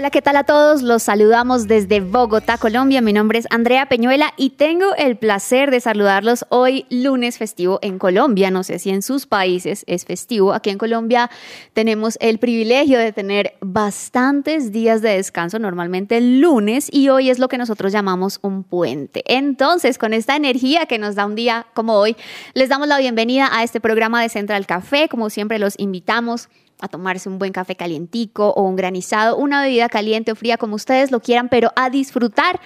[0.00, 0.80] Hola, ¿qué tal a todos?
[0.80, 3.02] Los saludamos desde Bogotá, Colombia.
[3.02, 7.98] Mi nombre es Andrea Peñuela y tengo el placer de saludarlos hoy lunes festivo en
[7.98, 8.50] Colombia.
[8.50, 10.54] No sé si en sus países es festivo.
[10.54, 11.30] Aquí en Colombia
[11.74, 17.38] tenemos el privilegio de tener bastantes días de descanso, normalmente el lunes, y hoy es
[17.38, 19.22] lo que nosotros llamamos un puente.
[19.26, 22.16] Entonces, con esta energía que nos da un día como hoy,
[22.54, 25.10] les damos la bienvenida a este programa de Central Café.
[25.10, 26.48] Como siempre, los invitamos
[26.80, 30.76] a tomarse un buen café calientico o un granizado, una bebida caliente o fría como
[30.76, 32.60] ustedes lo quieran, pero a disfrutar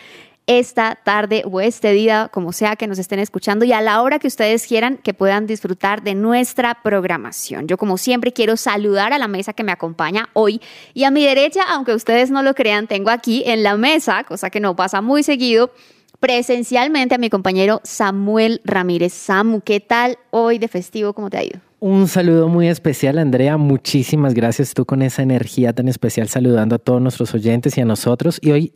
[0.46, 4.18] esta tarde o este día, como sea que nos estén escuchando y a la hora
[4.18, 7.66] que ustedes quieran que puedan disfrutar de nuestra programación.
[7.66, 10.60] Yo como siempre quiero saludar a la mesa que me acompaña hoy
[10.92, 14.50] y a mi derecha, aunque ustedes no lo crean, tengo aquí en la mesa, cosa
[14.50, 15.72] que no pasa muy seguido,
[16.20, 19.12] presencialmente a mi compañero Samuel Ramírez.
[19.12, 21.14] Samu, ¿qué tal hoy de festivo?
[21.14, 21.63] ¿Cómo te ha ido?
[21.80, 23.56] Un saludo muy especial, Andrea.
[23.56, 27.84] Muchísimas gracias tú con esa energía tan especial saludando a todos nuestros oyentes y a
[27.84, 28.38] nosotros.
[28.40, 28.72] Y hoy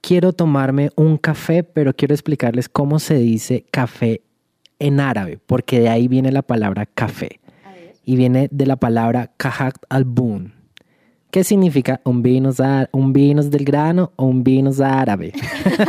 [0.00, 4.22] quiero tomarme un café, pero quiero explicarles cómo se dice café
[4.78, 7.40] en árabe, porque de ahí viene la palabra café.
[8.04, 10.52] Y viene de la palabra kahak al-bun,
[11.36, 15.34] ¿Qué significa un vinos, un vinos del grano o un vinos árabe?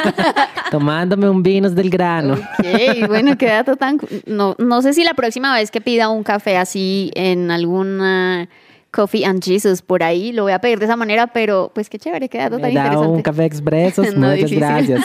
[0.72, 2.34] Tomándome un vinos del grano.
[2.34, 3.98] Ok, bueno, qué dato tan...
[4.26, 8.50] No, no sé si la próxima vez que pida un café así en alguna...
[8.92, 12.00] Coffee and Jesus por ahí, lo voy a pedir de esa manera, pero pues qué
[12.00, 13.08] chévere, qué dato tan interesante.
[13.08, 15.04] un café expreso, muchas gracias.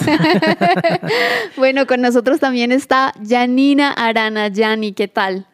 [1.56, 4.48] bueno, con nosotros también está Janina Arana.
[4.48, 5.46] Yani, ¿qué tal?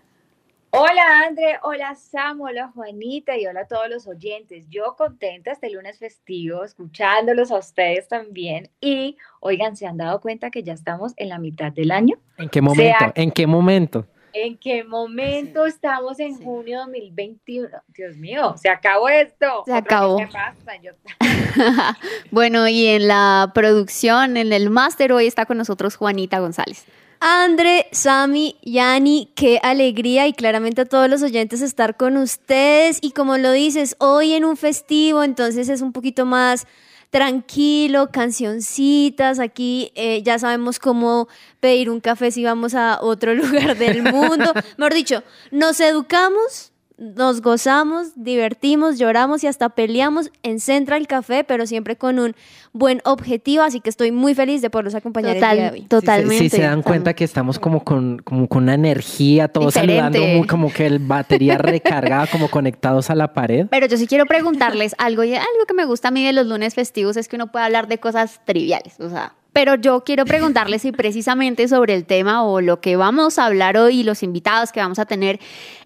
[0.70, 4.66] Hola André, hola Samu, hola Juanita y hola a todos los oyentes.
[4.68, 8.68] Yo contenta este lunes festivo, escuchándolos a ustedes también.
[8.78, 12.18] Y oigan, ¿se han dado cuenta que ya estamos en la mitad del año?
[12.36, 13.12] ¿En qué momento?
[13.14, 14.06] ¿En qué momento?
[14.34, 17.70] ¿En qué momento estamos en junio 2021?
[17.88, 19.62] Dios mío, se acabó esto.
[19.64, 20.18] Se acabó.
[22.30, 26.84] bueno, y en la producción, en el máster, hoy está con nosotros Juanita González.
[27.20, 32.98] Andre, Sami, Yani, qué alegría y claramente a todos los oyentes estar con ustedes.
[33.00, 36.66] Y como lo dices, hoy en un festivo, entonces es un poquito más
[37.10, 39.40] tranquilo, cancioncitas.
[39.40, 41.28] Aquí eh, ya sabemos cómo
[41.60, 44.52] pedir un café si vamos a otro lugar del mundo.
[44.76, 51.64] Mejor dicho, nos educamos nos gozamos, divertimos, lloramos y hasta peleamos en Central Café, pero
[51.64, 52.34] siempre con un
[52.72, 55.82] buen objetivo, así que estoy muy feliz de poderlos acompañar el día de hoy.
[55.82, 56.38] Totalmente.
[56.38, 60.72] Si, se dan cuenta que estamos como con, como con una energía, todos saludando, como
[60.72, 63.68] que el batería recargada, como conectados a la pared.
[63.70, 66.48] Pero yo sí quiero preguntarles algo, y algo que me gusta a mí de los
[66.48, 70.24] lunes festivos es que uno puede hablar de cosas triviales, o sea, pero yo quiero
[70.24, 74.72] preguntarles si precisamente sobre el tema o lo que vamos a hablar hoy los invitados
[74.72, 75.40] que vamos a tener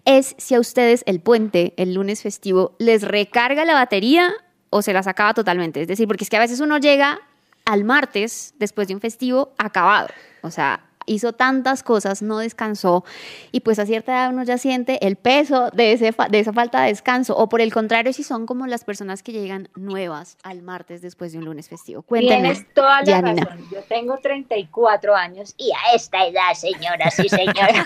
[0.05, 4.33] es si a ustedes el puente, el lunes festivo, les recarga la batería
[4.69, 5.81] o se las acaba totalmente.
[5.81, 7.19] Es decir, porque es que a veces uno llega
[7.65, 10.09] al martes después de un festivo acabado.
[10.41, 13.03] O sea, hizo tantas cosas, no descansó
[13.51, 16.81] y pues a cierta edad uno ya siente el peso de, ese, de esa falta
[16.81, 20.61] de descanso o por el contrario si son como las personas que llegan nuevas al
[20.61, 22.01] martes después de un lunes festivo.
[22.01, 22.41] Cuéntanos.
[22.41, 23.67] Tienes toda la razón.
[23.71, 27.85] Yo tengo 34 años y a esta edad, señora, sí señora.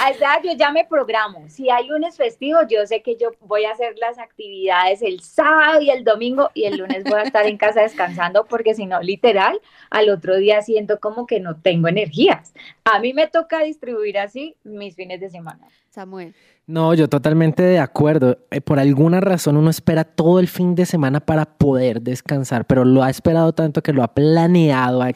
[0.00, 1.44] a esta edad yo ya me programo.
[1.48, 5.80] Si hay lunes festivo, yo sé que yo voy a hacer las actividades el sábado
[5.80, 9.00] y el domingo y el lunes voy a estar en casa descansando porque si no,
[9.00, 12.52] literal, al otro día siento como que no no tengo energías.
[12.84, 15.66] A mí me toca distribuir así mis fines de semana.
[15.90, 16.34] Samuel.
[16.66, 18.38] No, yo totalmente de acuerdo.
[18.50, 22.84] Eh, por alguna razón uno espera todo el fin de semana para poder descansar, pero
[22.84, 25.12] lo ha esperado tanto que lo ha planeado, ha,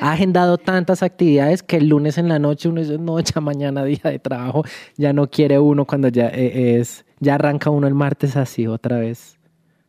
[0.00, 4.00] agendado tantas actividades que el lunes en la noche uno dice, no, ya mañana día
[4.02, 4.64] de trabajo,
[4.96, 8.98] ya no quiere uno cuando ya eh, es, ya arranca uno el martes así otra
[8.98, 9.35] vez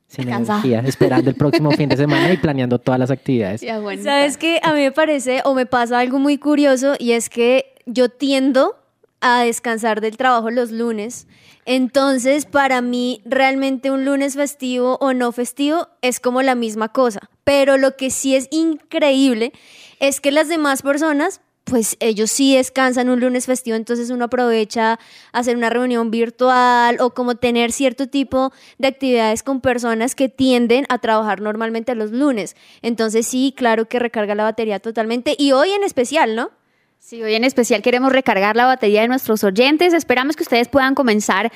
[0.08, 3.62] sin energía, esperando el próximo fin de semana y planeando todas las actividades.
[4.02, 7.74] Sabes que a mí me parece o me pasa algo muy curioso y es que
[7.86, 8.76] yo tiendo
[9.20, 11.28] a descansar del trabajo los lunes.
[11.66, 17.20] Entonces, para mí, realmente un lunes festivo o no festivo es como la misma cosa.
[17.44, 19.52] Pero lo que sí es increíble
[20.00, 25.00] es que las demás personas pues ellos sí descansan un lunes festivo, entonces uno aprovecha
[25.34, 30.86] hacer una reunión virtual o como tener cierto tipo de actividades con personas que tienden
[30.90, 32.56] a trabajar normalmente los lunes.
[32.82, 36.52] Entonces sí, claro que recarga la batería totalmente y hoy en especial, ¿no?
[37.00, 39.94] Sí, hoy en especial queremos recargar la batería de nuestros oyentes.
[39.94, 41.54] Esperamos que ustedes puedan comenzar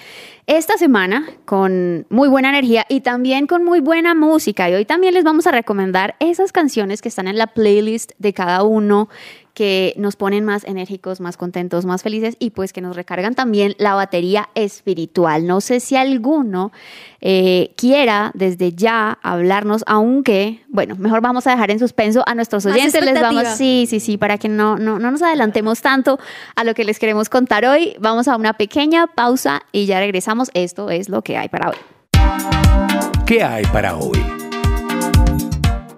[0.47, 4.69] esta semana con muy buena energía y también con muy buena música.
[4.69, 8.31] Y hoy también les vamos a recomendar esas canciones que están en la playlist de
[8.31, 9.09] cada uno
[9.53, 13.75] que nos ponen más enérgicos, más contentos, más felices y pues que nos recargan también
[13.77, 15.45] la batería espiritual.
[15.45, 16.71] No sé si alguno
[17.19, 22.65] eh, quiera desde ya hablarnos, aunque, bueno, mejor vamos a dejar en suspenso a nuestros
[22.65, 23.03] oyentes.
[23.03, 26.19] Les vamos, sí, sí, sí, para que no, no, no nos adelantemos tanto
[26.56, 27.95] a lo que les queremos contar hoy.
[28.00, 30.50] Vamos a una pequeña pausa y ya regresamos.
[30.53, 31.77] Esto es lo que hay para hoy.
[33.25, 34.40] ¿Qué hay para hoy?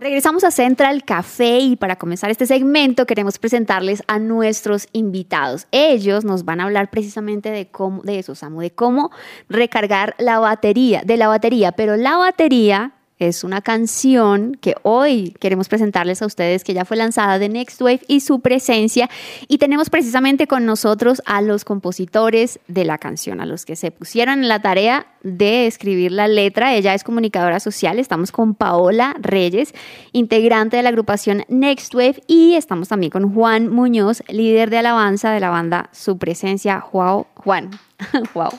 [0.03, 5.65] Regresamos a Central Café y para comenzar este segmento queremos presentarles a nuestros invitados.
[5.71, 9.11] Ellos nos van a hablar precisamente de cómo, de eso, Samu, de cómo
[9.47, 15.69] recargar la batería, de la batería, pero la batería es una canción que hoy queremos
[15.69, 19.09] presentarles a ustedes, que ya fue lanzada de Next Wave y su presencia.
[19.47, 23.91] Y tenemos precisamente con nosotros a los compositores de la canción, a los que se
[23.91, 26.73] pusieron en la tarea de escribir la letra.
[26.73, 27.99] Ella es comunicadora social.
[27.99, 29.73] Estamos con Paola Reyes,
[30.11, 32.23] integrante de la agrupación Next Wave.
[32.27, 36.81] Y estamos también con Juan Muñoz, líder de alabanza de la banda Su Presencia.
[36.81, 37.71] Juan, Juan,
[38.33, 38.49] wow.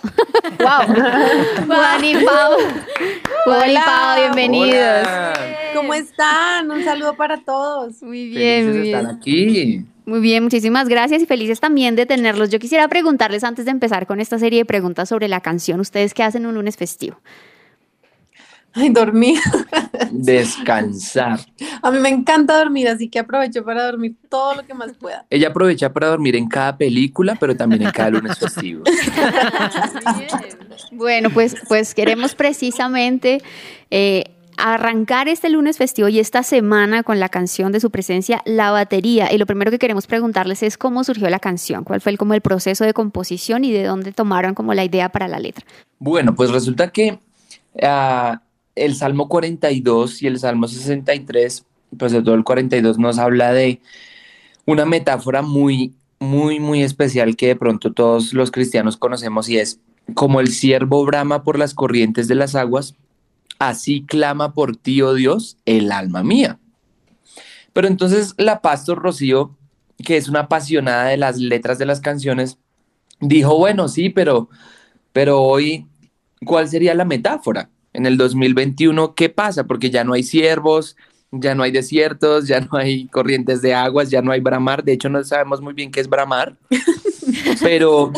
[0.58, 0.86] wow.
[1.66, 2.58] Juan y Pau.
[3.44, 5.08] Juan y Pau, bienvenidos.
[5.74, 6.70] ¿Cómo están?
[6.70, 8.02] Un saludo para todos.
[8.02, 8.96] Muy bien, muy bien.
[8.96, 9.86] Están aquí.
[10.04, 12.50] Muy bien, muchísimas gracias y felices también de tenerlos.
[12.50, 16.12] Yo quisiera preguntarles antes de empezar con esta serie de preguntas sobre la canción, ¿ustedes
[16.12, 17.16] qué hacen un lunes festivo?
[18.74, 19.38] Ay, dormir.
[20.10, 21.40] Descansar.
[21.80, 25.24] A mí me encanta dormir, así que aprovecho para dormir todo lo que más pueda.
[25.30, 28.82] Ella aprovecha para dormir en cada película, pero también en cada lunes festivo.
[30.92, 33.40] bueno, pues, pues queremos precisamente
[33.92, 34.24] eh,
[34.56, 39.32] arrancar este lunes festivo y esta semana con la canción de su presencia, La Batería.
[39.32, 42.34] Y lo primero que queremos preguntarles es cómo surgió la canción, cuál fue el, como
[42.34, 45.64] el proceso de composición y de dónde tomaron como la idea para la letra.
[46.00, 47.18] Bueno, pues resulta que
[47.74, 48.36] uh,
[48.74, 51.64] el Salmo 42 y el Salmo 63,
[51.96, 53.80] pues de todo el 42 nos habla de
[54.66, 59.80] una metáfora muy, muy, muy especial que de pronto todos los cristianos conocemos y es
[60.14, 62.94] como el siervo brama por las corrientes de las aguas,
[63.58, 66.58] así clama por ti, oh Dios, el alma mía.
[67.72, 69.56] Pero entonces la pastor Rocío,
[70.04, 72.58] que es una apasionada de las letras de las canciones,
[73.20, 74.48] dijo, bueno, sí, pero,
[75.12, 75.86] pero hoy,
[76.44, 77.70] ¿cuál sería la metáfora?
[77.94, 79.64] En el 2021, ¿qué pasa?
[79.64, 80.96] Porque ya no hay ciervos,
[81.30, 84.84] ya no hay desiertos, ya no hay corrientes de aguas, ya no hay bramar.
[84.84, 86.56] De hecho, no sabemos muy bien qué es bramar,
[87.62, 88.12] pero,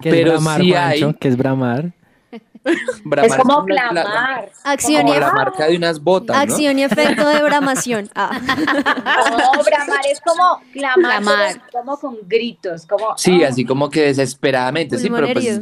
[0.00, 1.14] ¿Qué pero es bramar, sí hay.
[1.14, 1.92] ¿Qué es bramar?
[3.04, 4.52] Bramar es como la- la- clamar.
[4.64, 6.42] Acción y, como la marca de unas botas, ¿no?
[6.42, 8.10] acción y efecto de bramación.
[8.14, 8.40] Ah.
[9.30, 14.98] No, bramar es como clamar, como con gritos, como Sí, ah, así como que desesperadamente,
[14.98, 15.60] sí, pero pues.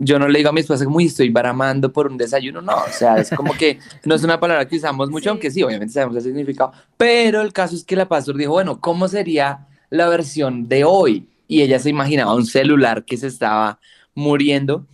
[0.00, 2.76] Yo no le digo a mi esposa como "Uy, estoy bramando por un desayuno, no,
[2.76, 5.28] o sea, es como que no es una palabra que usamos mucho, Sí.
[5.30, 8.80] aunque sí, obviamente sabemos el significado, pero el caso es que la pastor dijo, bueno,
[8.80, 11.26] ¿cómo sería la versión de hoy?
[11.48, 13.80] Y ella se imaginaba un celular que se estaba
[14.14, 14.86] muriendo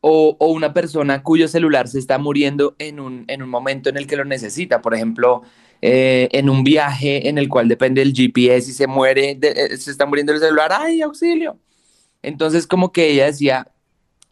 [0.00, 3.96] o, o una persona cuyo celular se está muriendo en un, en un momento en
[3.96, 5.42] el que lo necesita, por ejemplo,
[5.80, 9.76] eh, en un viaje en el cual depende del GPS y se muere, de- eh,
[9.76, 11.56] se está muriendo el celular, ¡ay, auxilio!
[12.22, 13.68] Entonces como que ella decía,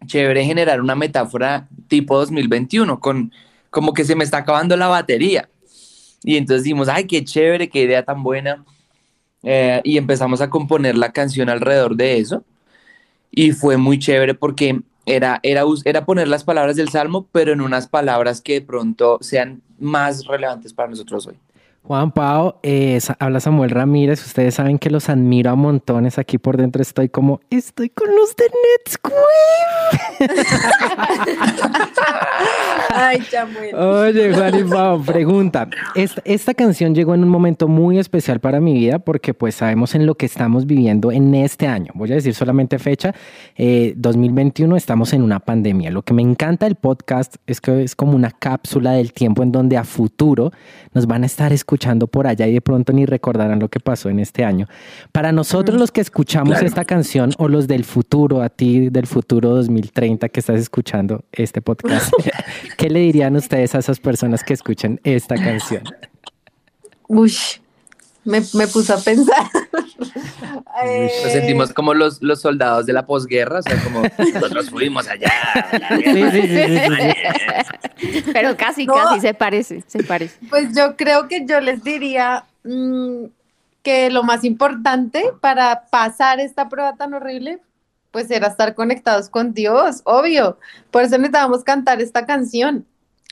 [0.06, 3.32] chévere generar una metáfora tipo 2021, con
[3.70, 5.48] como que se me está acabando la batería.
[6.22, 8.64] Y entonces dijimos, ay, qué chévere, qué idea tan buena.
[9.42, 12.44] Eh, y empezamos a componer la canción alrededor de eso.
[13.30, 17.60] Y fue muy chévere porque era, era, era poner las palabras del Salmo, pero en
[17.60, 21.36] unas palabras que de pronto sean más relevantes para nosotros hoy.
[21.90, 24.24] Juan Pao, eh, habla Samuel Ramírez.
[24.24, 26.20] Ustedes saben que los admiro a montones.
[26.20, 28.44] Aquí por dentro estoy como, estoy con los de
[28.78, 29.16] Netsquare.
[32.94, 33.74] Ay, Chamuel.
[33.74, 35.68] Oye, Juan y Pao, pregunta.
[35.96, 39.96] Esta, esta canción llegó en un momento muy especial para mi vida porque pues sabemos
[39.96, 41.90] en lo que estamos viviendo en este año.
[41.96, 43.16] Voy a decir solamente fecha.
[43.56, 45.90] eh, 2021 estamos en una pandemia.
[45.90, 49.50] Lo que me encanta del podcast es que es como una cápsula del tiempo en
[49.50, 50.52] donde a futuro
[50.94, 54.08] nos van a estar escuchando por allá y de pronto ni recordarán lo que pasó
[54.10, 54.66] en este año.
[55.12, 56.66] Para nosotros los que escuchamos Claro.
[56.66, 61.60] esta canción o los del futuro, a ti del futuro 2030 que estás escuchando este
[61.62, 62.12] podcast,
[62.76, 65.82] ¿qué le dirían ustedes a esas personas que escuchan esta canción?
[67.08, 67.32] Uy,
[68.24, 69.46] me, me puso a pensar.
[70.84, 74.02] Eh, Nos sentimos como los, los soldados de la posguerra, o sea, como
[74.34, 75.30] nosotros fuimos allá.
[75.70, 76.30] Sí, guerra".
[76.32, 78.22] sí, sí, sí, sí.
[78.32, 78.94] Pero casi, No.
[78.94, 80.38] casi se parece, se parece.
[80.48, 83.24] Pues yo creo que yo les diría, mm,
[83.82, 87.58] que lo más importante para pasar esta prueba tan horrible,
[88.10, 90.58] pues era estar conectados con Dios, obvio.
[90.90, 92.84] Por eso necesitábamos cantar esta canción.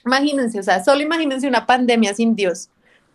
[0.06, 2.68] Imagínense, o sea, solo imagínense una pandemia sin Dios.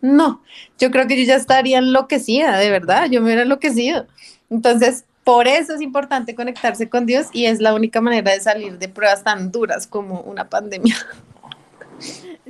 [0.03, 0.41] No,
[0.77, 4.05] yo creo que yo ya estaría enloquecida, de verdad, yo me hubiera enloquecido.
[4.49, 8.77] Entonces, por eso es importante conectarse con Dios y es la única manera de salir
[8.79, 10.93] de pruebas tan duras como una pandemia.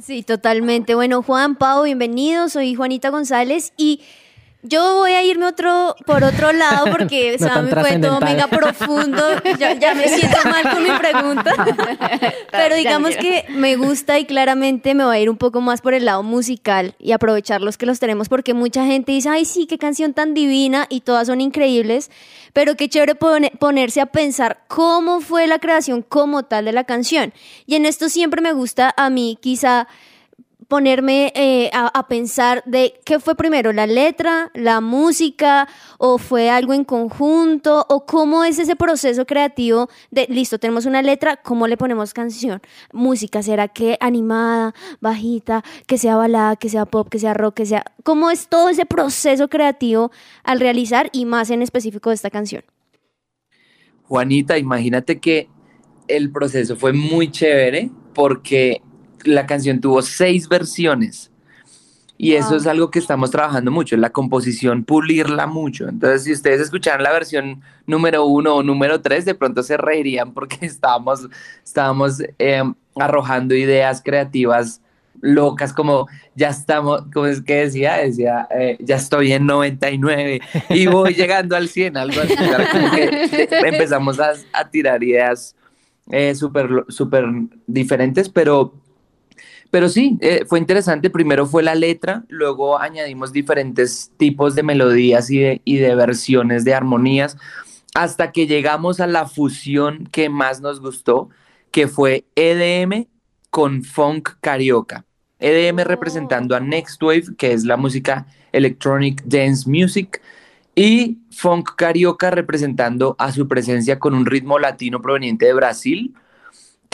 [0.02, 0.96] Sí, totalmente.
[0.96, 2.50] Bueno, Juan, Pau, bienvenido.
[2.50, 4.02] Soy Juanita González y
[4.64, 9.22] yo voy a irme otro, por otro lado porque me fue todo mega profundo.
[9.60, 11.54] Ya, ya, me siento mal con mi pregunta.
[12.52, 15.94] Pero digamos que me gusta y claramente me voy a ir un poco más por
[15.94, 19.66] el lado musical y aprovechar los que los tenemos porque mucha gente dice, ay, sí,
[19.68, 22.10] qué canción tan divina y todas son increíbles.
[22.54, 27.34] Pero qué chévere ponerse a pensar cómo fue la creación como tal de la canción.
[27.66, 29.88] Y en esto siempre me gusta a mí quizá
[30.68, 35.68] ponerme eh, a, pensar de qué fue primero, la letra, la música,
[35.98, 41.02] o fue algo en conjunto, o cómo es ese proceso creativo de, listo, tenemos una
[41.02, 42.62] letra, ¿cómo le ponemos canción?
[42.92, 47.66] Música, ¿será que animada, bajita, que sea balada, que sea pop, que sea rock, que
[47.66, 47.84] sea...
[48.04, 50.12] ¿Cómo es todo ese proceso creativo
[50.44, 52.64] al realizar y más en específico de esta canción?
[54.04, 55.48] Juanita, imagínate que
[56.08, 58.82] el proceso fue muy chévere porque
[59.26, 61.32] la canción tuvo seis versiones.
[62.18, 65.90] Y eso es algo que estamos trabajando mucho, la composición, pulirla mucho.
[65.90, 70.34] Entonces, si ustedes escucharan la versión número uno o número tres, de pronto se reirían
[70.34, 71.28] porque estábamos,
[71.66, 74.80] estábamos em, arrojando ideas creativas
[75.22, 80.88] locas, como ya estamos, como es que decía, decía, eh, ya estoy en 99 y
[80.88, 82.36] voy llegando al 100, algo así.
[83.66, 84.34] empezamos a,
[84.70, 85.56] tirar ideas
[86.12, 87.26] eh, súper super
[87.68, 88.74] diferentes, pero
[89.74, 91.10] pero sí, eh, fue interesante.
[91.10, 96.64] Primero fue la letra, luego añadimos diferentes tipos de melodías y de, y de versiones
[96.64, 97.38] de armonías,
[97.96, 101.30] hasta que llegamos a la fusión que más nos gustó,
[101.72, 103.08] que fue EDM
[103.50, 105.06] con funk carioca.
[105.40, 105.84] EDM oh.
[105.86, 110.22] representando a Next Wave, que es la música Electronic Dance Music,
[110.76, 116.14] y funk carioca representando a su presencia con un ritmo latino proveniente de Brasil,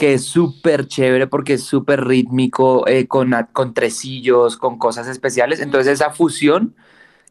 [0.00, 5.60] que es súper chévere porque es súper rítmico, eh, con, con tresillos, con cosas especiales.
[5.60, 6.74] Entonces esa fusión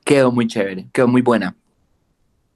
[0.03, 1.55] quedó muy chévere, quedó muy buena.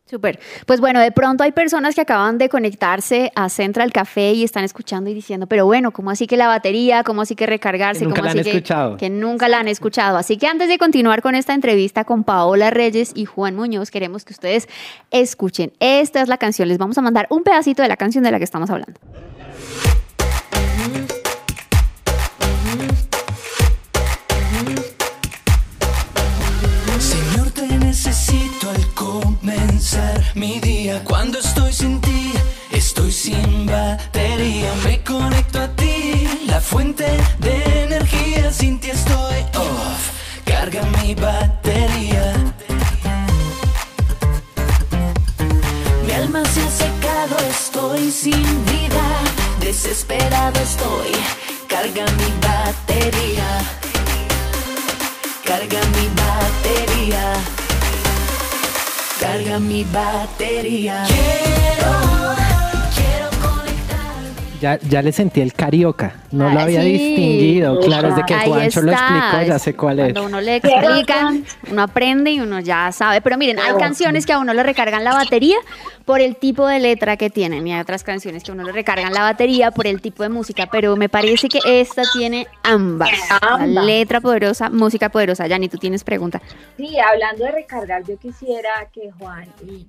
[0.05, 0.39] Súper.
[0.67, 4.63] Pues bueno, de pronto hay personas que acaban de conectarse a Central Café y están
[4.63, 7.03] escuchando y diciendo, pero bueno, ¿cómo así que la batería?
[7.03, 8.03] ¿Cómo así que recargarse?
[8.03, 8.98] nunca ¿Cómo la han escuchado.
[8.98, 10.20] Que, nunca la han escuchado.
[10.20, 14.25] Así que antes de continuar con esta entrevista con Paola Reyes y Juan Muñoz, queremos
[14.25, 14.70] que ustedes
[15.10, 15.74] escuchen.
[15.79, 16.67] Esta es la canción.
[16.67, 19.00] Les vamos a mandar un pedacito de la canción de la que estamos hablando.
[64.63, 66.93] Ya, ya le sentí el carioca, no lo Ah, había sí.
[66.93, 67.82] distinguido.
[67.82, 70.05] Claro, desde que Juancho lo explicó, ya sé cuál es.
[70.13, 73.20] Cuando uno le explican, uno aprende y uno ya sabe.
[73.20, 75.58] Pero miren, hay canciones que a uno le recargan la batería
[76.05, 78.72] por el tipo de letra que tienen y hay otras canciones que a uno le
[78.72, 80.70] recargan la batería por el tipo de música.
[80.72, 83.10] Pero me parece que esta tiene ambas.
[83.29, 83.86] La Ambas.
[83.86, 85.46] letra poderosa, música poderosa.
[85.46, 86.41] Yani, tú tienes pregunta.
[86.77, 89.86] Sí, hablando de recargar, yo quisiera que Juan y,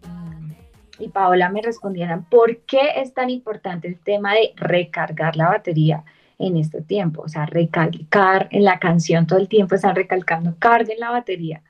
[0.99, 6.05] y- Paola me respondieran por qué es tan importante el tema de recargar la batería
[6.39, 7.23] en este tiempo.
[7.23, 11.63] O sea, recalcar en la canción todo el tiempo, están recalcando, carguen la batería.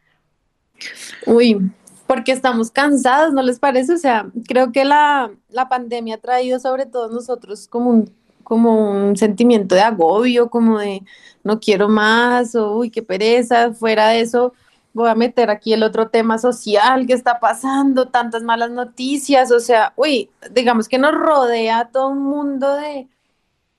[1.26, 1.71] Uy,
[2.07, 3.95] porque estamos cansados, ¿no les parece?
[3.95, 8.90] O sea, creo que la, la pandemia ha traído sobre todos nosotros como un, como
[8.90, 11.02] un sentimiento de agobio, como de
[11.43, 13.73] no quiero más, o uy, qué pereza.
[13.73, 14.52] Fuera de eso,
[14.94, 19.60] voy a meter aquí el otro tema social que está pasando, tantas malas noticias, o
[19.60, 23.08] sea, uy, digamos que nos rodea todo un mundo de,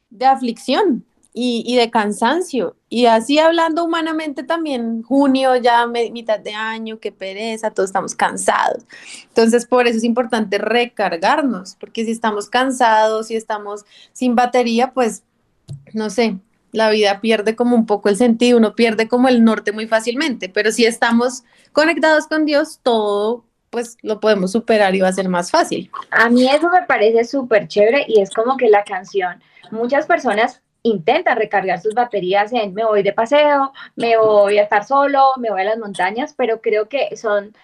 [0.09, 2.75] de aflicción y, y de cansancio.
[2.89, 8.83] Y así hablando humanamente también, junio, ya mitad de año, qué pereza, todos estamos cansados.
[9.29, 15.23] Entonces, por eso es importante recargarnos, porque si estamos cansados, si estamos sin batería, pues,
[15.93, 16.37] no sé,
[16.75, 20.49] la vida pierde como un poco el sentido, uno pierde como el norte muy fácilmente,
[20.49, 25.27] pero si estamos conectados con Dios, todo pues lo podemos superar y va a ser
[25.27, 25.91] más fácil.
[26.11, 29.41] A mí eso me parece súper chévere y es como que la canción,
[29.71, 34.85] muchas personas intentan recargar sus baterías en me voy de paseo, me voy a estar
[34.85, 37.55] solo, me voy a las montañas, pero creo que son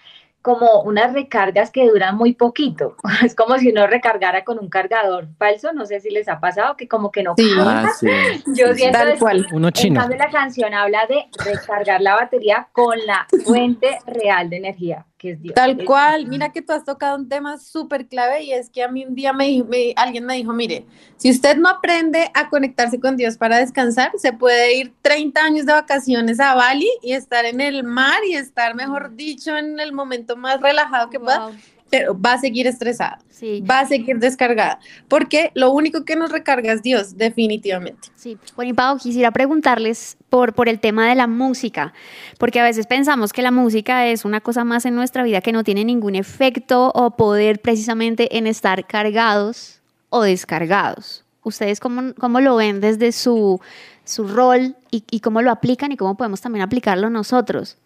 [0.42, 2.96] como unas recargas que duran muy poquito.
[3.24, 5.72] Es como si uno recargara con un cargador falso.
[5.72, 7.34] No sé si les ha pasado que como que no.
[7.36, 7.48] Sí.
[7.58, 8.08] Ah, sí.
[8.54, 9.46] Yo siento Tal cual.
[9.52, 10.00] Uno En chino.
[10.00, 15.30] cambio, la canción habla de recargar la batería con la fuente real de energía, que
[15.30, 15.54] es Dios.
[15.54, 18.88] Tal cual, mira que tú has tocado un tema súper clave y es que a
[18.88, 20.84] mí un día me, me- alguien me dijo, mire,
[21.16, 25.64] si usted no aprende a conectarse con Dios para descansar, se puede ir 30 años
[25.64, 29.92] de vacaciones a Bali y estar en el mar y estar, mejor dicho, en el
[29.92, 31.46] momento más relajado que pueda.
[31.92, 36.32] Pero va a seguir estresada, Sí, va a seguir descargada, porque lo único que nos
[36.32, 38.08] recarga es Dios, definitivamente.
[38.16, 38.38] sí.
[38.56, 41.92] Bueno, y Pau, quisiera preguntarles por, por el tema de la música,
[42.38, 45.52] porque a veces pensamos que la música es una cosa más en nuestra vida que
[45.52, 51.26] no tiene ningún efecto o poder precisamente en estar cargados o descargados.
[51.42, 53.60] ¿Ustedes cómo, cómo lo ven desde su,
[54.04, 57.76] su rol y, y cómo lo aplican y cómo podemos también aplicarlo nosotros?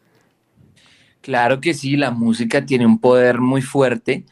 [1.26, 4.24] Claro que sí, la música tiene un poder muy fuerte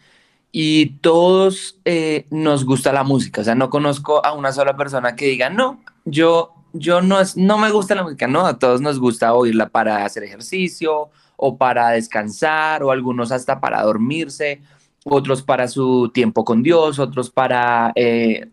[0.53, 3.41] y todos eh, nos gusta la música.
[3.41, 7.37] O sea, no conozco a una sola persona que diga, no, yo, yo no, es,
[7.37, 8.29] no me gusta la música.
[8.29, 13.61] No, a todos nos gusta oírla para hacer ejercicio o para descansar o algunos hasta
[13.61, 14.63] para dormirse,
[15.05, 18.51] otros para su tiempo con Dios, otros para eh,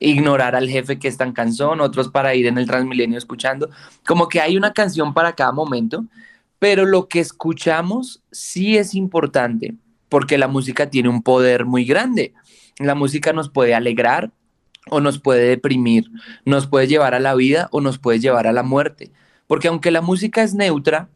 [0.00, 3.70] ignorar al jefe que es tan cansón, otros para ir en el Transmilenio escuchando.
[4.04, 6.04] Como que hay una canción para cada momento
[6.62, 9.74] pero lo que escuchamos sí es importante,
[10.08, 12.34] porque la música tiene un poder muy grande.
[12.78, 14.30] La música nos puede alegrar
[14.88, 16.08] o nos puede deprimir,
[16.44, 19.10] nos puede llevar a la vida o nos puede llevar a la muerte,
[19.48, 21.08] porque aunque la música es neutra,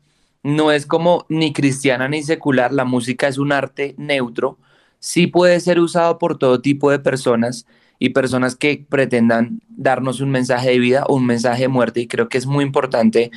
[0.43, 4.59] no es como ni cristiana ni secular, la música es un arte neutro,
[4.99, 7.67] sí puede ser usado por todo tipo de personas
[7.99, 12.06] y personas que pretendan darnos un mensaje de vida o un mensaje de muerte, y
[12.06, 13.30] creo que es muy importante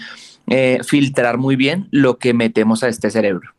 [0.48, 3.52] eh, filtrar muy bien lo que metemos a este cerebro.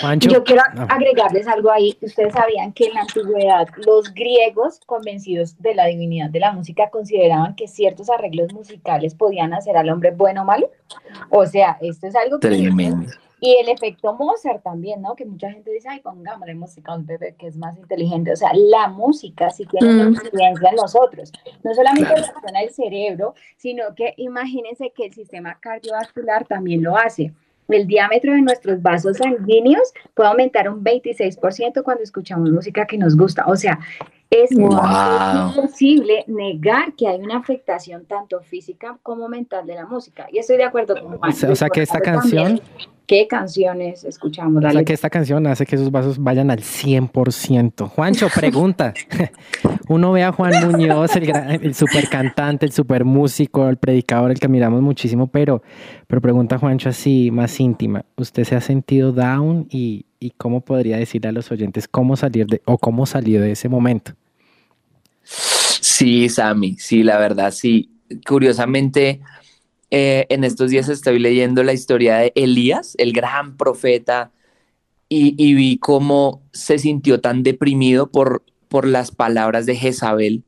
[0.00, 0.28] Juancho.
[0.28, 1.96] Yo quiero agregarles algo ahí.
[2.00, 6.90] Ustedes sabían que en la antigüedad los griegos, convencidos de la divinidad de la música,
[6.90, 10.70] consideraban que ciertos arreglos musicales podían hacer al hombre bueno o malo.
[11.30, 12.48] O sea, esto es algo que...
[12.48, 13.10] Tremendo.
[13.40, 15.14] Y el efecto Mozart también, ¿no?
[15.14, 18.32] Que mucha gente dice, ay, pongámosle música a un bebé que es más inteligente.
[18.32, 20.14] O sea, la música sí tiene una Mm.
[20.14, 21.30] influencia en nosotros.
[21.62, 22.22] No solamente Claro.
[22.22, 27.32] reacciona el cerebro, sino que imagínense que el sistema cardiovascular también lo hace.
[27.68, 33.16] El diámetro de nuestros vasos sanguíneos puede aumentar un 26% cuando escuchamos música que nos
[33.16, 33.44] gusta.
[33.46, 33.78] O sea,
[34.30, 34.70] es Wow.
[35.56, 40.26] imposible negar que hay una afectación tanto física como mental de la música.
[40.32, 41.30] Y estoy de acuerdo con Juan.
[41.30, 42.60] O sea- o sea que esta También, canción-
[43.06, 44.56] ¿Qué canciones escuchamos?
[44.56, 47.86] O La sea que esta canción hace que esos vasos vayan al 100%.
[47.88, 48.94] Juancho, pregunta.
[49.88, 54.30] Uno ve a Juan Muñoz, el, gran- el super cantante, el super músico, el predicador,
[54.30, 55.60] el que admiramos muchísimo, pero,
[56.06, 58.06] pero pregunta Juancho así, más íntima.
[58.16, 62.46] ¿Usted se ha sentido down y, y cómo podría decirle a los oyentes cómo salir
[62.46, 64.12] de, o cómo salió de ese momento?
[65.22, 67.90] Sí, Sammy, sí, la verdad, sí.
[68.26, 69.20] Curiosamente,
[69.90, 74.30] eh, en estos días estoy leyendo la historia de Elías, el gran profeta,
[75.10, 80.42] y, y vi cómo se sintió tan deprimido por, por las palabras de Jezabel.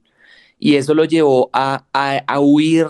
[0.59, 2.87] Y eso lo llevó a, a, a huir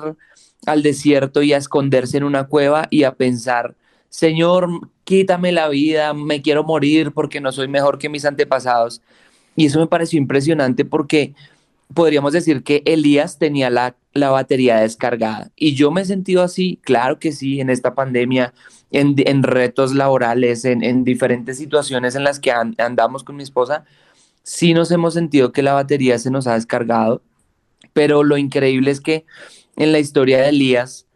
[0.67, 3.75] al desierto y a esconderse en una cueva y a pensar,
[4.09, 4.69] Señor,
[5.07, 9.01] quítame la vida, me quiero morir porque no soy mejor que mis antepasados.
[9.55, 11.33] Y eso me pareció impresionante porque
[11.95, 15.53] podríamos decir que Elías tenía la, la batería descargada.
[15.55, 18.53] Y yo me he sentido así, claro que sí, en esta pandemia,
[18.91, 23.45] en, en retos laborales, en, en diferentes situaciones en las que an- andamos con mi
[23.45, 23.85] esposa,
[24.43, 27.23] sí nos hemos sentido que la batería se nos ha descargado.
[27.93, 29.25] Pero lo increíble es que
[29.77, 31.07] en la historia de Elías,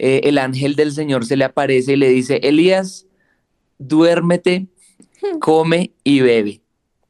[0.00, 3.06] eh, el ángel del Señor se le aparece y le dice, Elías,
[3.80, 4.68] duérmete,
[5.40, 6.62] come y bebe.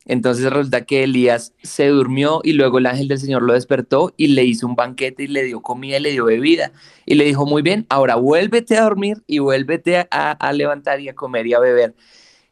[0.07, 4.29] Entonces resulta que Elías se durmió y luego el ángel del Señor lo despertó y
[4.29, 6.73] le hizo un banquete y le dio comida y le dio bebida.
[7.07, 11.01] Y le dijo, muy bien, ahora vuélvete a dormir y vuélvete a, a- a levantar
[11.01, 11.95] y a comer y a beber.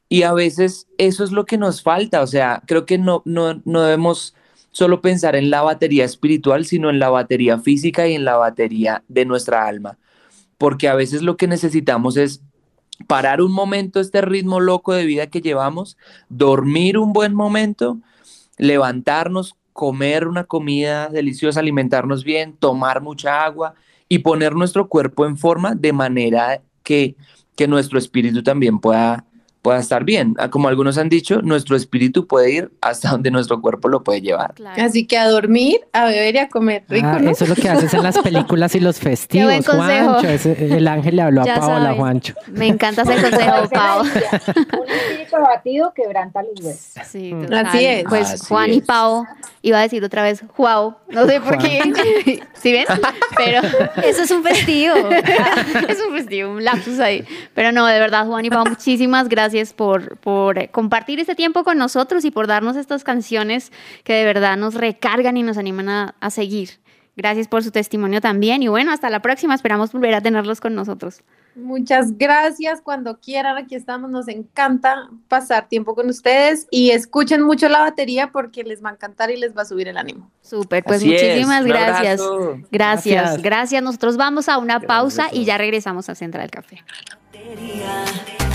[0.09, 2.23] Y a veces eso es lo que nos falta.
[2.23, 4.35] O sea, creo que no, no, no debemos
[4.71, 9.05] solo pensar en la batería espiritual, sino en la batería física y en la batería
[9.09, 9.99] de nuestra alma.
[10.59, 12.43] Porque a veces lo que necesitamos es
[13.07, 15.97] parar un momento este ritmo loco de vida que llevamos,
[16.29, 17.99] dormir un buen momento,
[18.57, 23.75] levantarnos, comer una comida deliciosa, alimentarnos bien, tomar mucha agua
[24.09, 27.15] y poner nuestro cuerpo en forma de manera que,
[27.55, 29.25] que nuestro espíritu también pueda
[29.69, 30.35] pueda estar bien.
[30.39, 34.23] Ah, como algunos han dicho, nuestro espíritu puede ir hasta donde nuestro cuerpo lo puede
[34.23, 34.55] llevar.
[34.79, 37.31] Así que a dormir, a beber y a comer rico, ah, ¿no?
[37.31, 40.27] Eso es lo que haces en las películas y los festivos, Juancho.
[40.27, 42.33] el ángel le habló a Paola, Juancho.
[42.47, 44.01] Me encanta ese consejo, Pau.
[44.01, 47.07] Un espíritu abatido quebranta los huesos.
[47.07, 47.53] Sí, mm.
[47.53, 48.05] Así es.
[48.09, 49.27] Pues Juan y Pau
[49.61, 52.41] iba a decir otra vez, wow, no sé por qué.
[52.55, 52.87] ¿Sí ven?
[53.37, 53.61] Pero
[54.03, 54.95] eso es un festivo.
[55.89, 57.23] es un festivo, un lapsus ahí.
[57.53, 61.65] Pero no, de verdad, Juan y Pau, muchísimas gracias gracias por, por compartir este tiempo
[61.65, 63.73] con nosotros y por darnos estas canciones
[64.05, 66.81] que de verdad nos recargan y nos animan a, a seguir.
[67.17, 69.53] Gracias por su testimonio también y bueno, hasta la próxima.
[69.55, 71.25] Esperamos volver a tenerlos con nosotros.
[71.57, 72.81] Muchas gracias.
[72.81, 74.09] Cuando quieran, aquí estamos.
[74.09, 78.93] Nos encanta pasar tiempo con ustedes y escuchen mucho la batería porque les va a
[78.93, 80.31] encantar y les va a subir el ánimo.
[80.41, 82.21] Súper, pues Así muchísimas gracias.
[82.21, 82.71] gracias.
[82.71, 83.83] Gracias, Gracias.
[83.83, 86.85] Nosotros vamos a una pausa y ya regresamos a Central Café.
[87.33, 88.48] batería.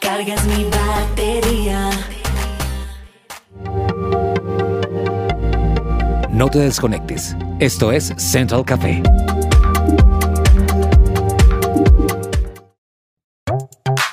[0.00, 1.90] Cargas mi batería.
[6.30, 7.36] No te desconectes.
[7.58, 9.02] Esto es Central Café.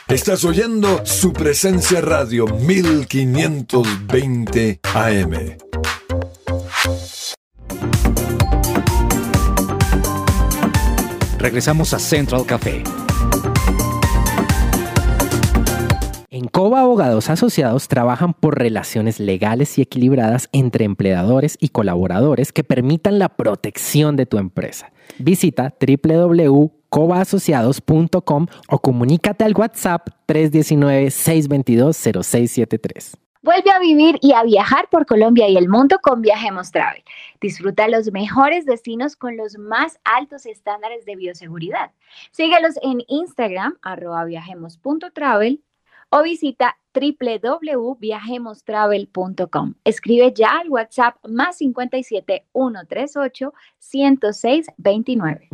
[0.07, 5.57] Estás oyendo su presencia radio 1520 AM.
[11.37, 12.81] Regresamos a Central Café.
[16.45, 22.63] En Coba Abogados Asociados trabajan por relaciones legales y equilibradas entre empleadores y colaboradores que
[22.63, 24.91] permitan la protección de tu empresa.
[25.17, 33.15] Visita www.cobaasociados.com o comunícate al WhatsApp 319-622-0673.
[33.41, 37.01] Vuelve a vivir y a viajar por Colombia y el mundo con Viajemos Travel.
[37.41, 41.89] Disfruta los mejores destinos con los más altos estándares de bioseguridad.
[42.29, 45.63] Síguelos en Instagram, arroba viajemos.travel
[46.09, 49.73] o visita www.viajemostravel.com.
[49.83, 55.49] Escribe ya al WhatsApp más 57 138 106 29.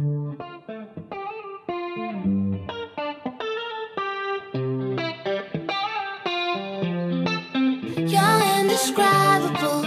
[8.08, 9.86] You're indescribable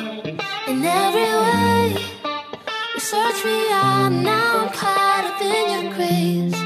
[0.66, 1.64] in every way.
[4.10, 6.63] Now your.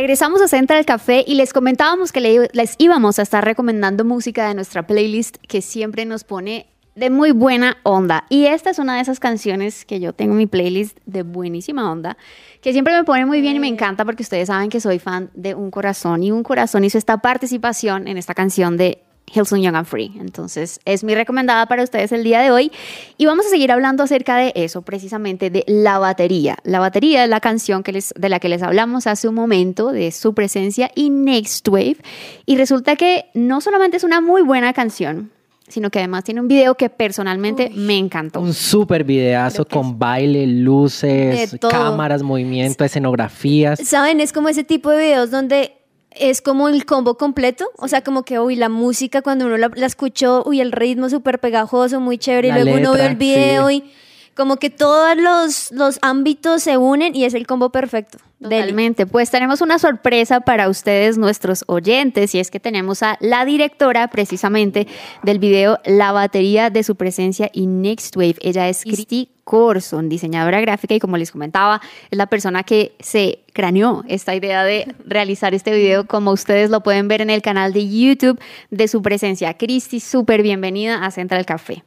[0.00, 4.48] Regresamos a Central Café y les comentábamos que le- les íbamos a estar recomendando música
[4.48, 8.24] de nuestra playlist que siempre nos pone de muy buena onda.
[8.30, 11.92] Y esta es una de esas canciones que yo tengo en mi playlist de buenísima
[11.92, 12.16] onda,
[12.62, 15.28] que siempre me pone muy bien y me encanta porque ustedes saben que soy fan
[15.34, 19.02] de Un Corazón y Un Corazón hizo esta participación en esta canción de
[19.34, 20.12] Hillsong Young and Free.
[20.18, 22.72] Entonces, es mi recomendada para ustedes el día de hoy.
[23.16, 26.56] Y vamos a seguir hablando acerca de eso, precisamente de la batería.
[26.64, 29.92] La batería es la canción que les, de la que les hablamos hace un momento,
[29.92, 31.98] de su presencia y Next Wave.
[32.46, 35.30] Y resulta que no solamente es una muy buena canción,
[35.70, 38.40] sino que además tiene un video que personalmente me encantó.
[38.40, 43.78] Un super videazo con baile, luces, cámaras, movimiento, escenografías.
[43.80, 44.20] ¿Saben?
[44.20, 45.79] Es como ese tipo de videos donde
[46.12, 47.70] es como el combo completo.
[47.76, 51.08] O sea, como que, uy, la música cuando uno la, la escuchó, uy, el ritmo
[51.08, 52.48] súper pegajoso, muy chévere.
[52.48, 53.76] La y luego uno vio el video sí.
[53.76, 53.92] y
[54.34, 58.18] como que todos los, los ámbitos se unen y es el combo perfecto.
[58.40, 58.62] Deli.
[58.62, 59.06] Totalmente.
[59.06, 64.08] Pues tenemos una sorpresa para ustedes, nuestros oyentes, y es que tenemos a la directora
[64.08, 64.86] precisamente
[65.22, 68.36] del video La batería de su presencia y Next Wave.
[68.40, 73.40] Ella es Christy Corson, diseñadora gráfica, y como les comentaba, es la persona que se
[73.52, 77.74] craneó esta idea de realizar este video, como ustedes lo pueden ver en el canal
[77.74, 78.40] de YouTube
[78.70, 79.52] de su presencia.
[79.58, 81.84] Christy, súper bienvenida a Central Café.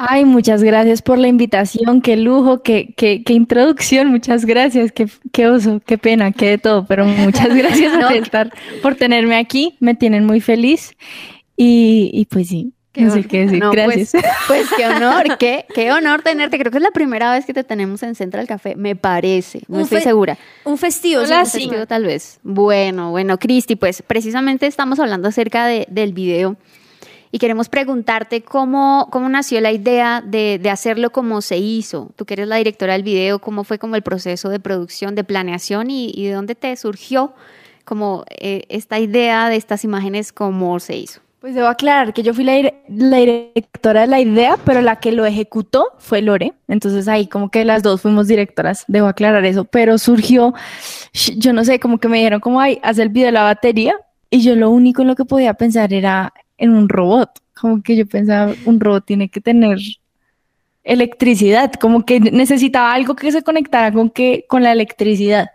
[0.00, 5.08] Ay, muchas gracias por la invitación, qué lujo, qué, qué, qué introducción, muchas gracias, qué,
[5.32, 8.06] qué oso, qué pena, qué de todo, pero muchas gracias No.
[8.06, 10.92] por estar, por tenerme aquí, me tienen muy feliz
[11.56, 13.58] y, y pues sí, no sé qué decir.
[13.58, 14.24] No, pues- Gracias.
[14.46, 16.58] Pues, qué honor, qué, qué honor tenerte.
[16.58, 19.60] Creo que es la primera vez que te tenemos en Central Café, me parece.
[19.68, 20.38] No Un estoy segura.
[20.64, 21.22] Un festivo.
[21.22, 21.64] Hola, sí, sí.
[21.68, 22.38] Festivo, tal vez.
[22.44, 26.56] Bueno, bueno, Cristi, pues precisamente estamos hablando acerca de- del video
[27.30, 32.10] y queremos preguntarte cómo, cómo nació la idea de, de hacerlo como se hizo.
[32.16, 35.24] Tú que eres la directora del video, ¿cómo fue como el proceso de producción, de
[35.24, 37.34] planeación y, y de dónde te surgió
[37.84, 41.20] como eh, esta idea de estas imágenes, cómo se hizo?
[41.40, 45.12] Pues debo aclarar que yo fui la, la directora de la idea, pero la que
[45.12, 46.52] lo ejecutó fue Lore.
[46.66, 49.64] Entonces ahí como que las dos fuimos directoras, debo aclarar eso.
[49.64, 50.52] Pero surgió,
[51.36, 53.94] yo no sé, como que me dijeron como, ay, haz el video de la batería.
[54.30, 57.30] Y yo lo único en lo que podía pensar era en un robot.
[57.58, 59.78] Como que yo pensaba, un robot tiene que tener
[60.88, 65.50] electricidad, como que necesitaba algo que se conectara con que con la electricidad.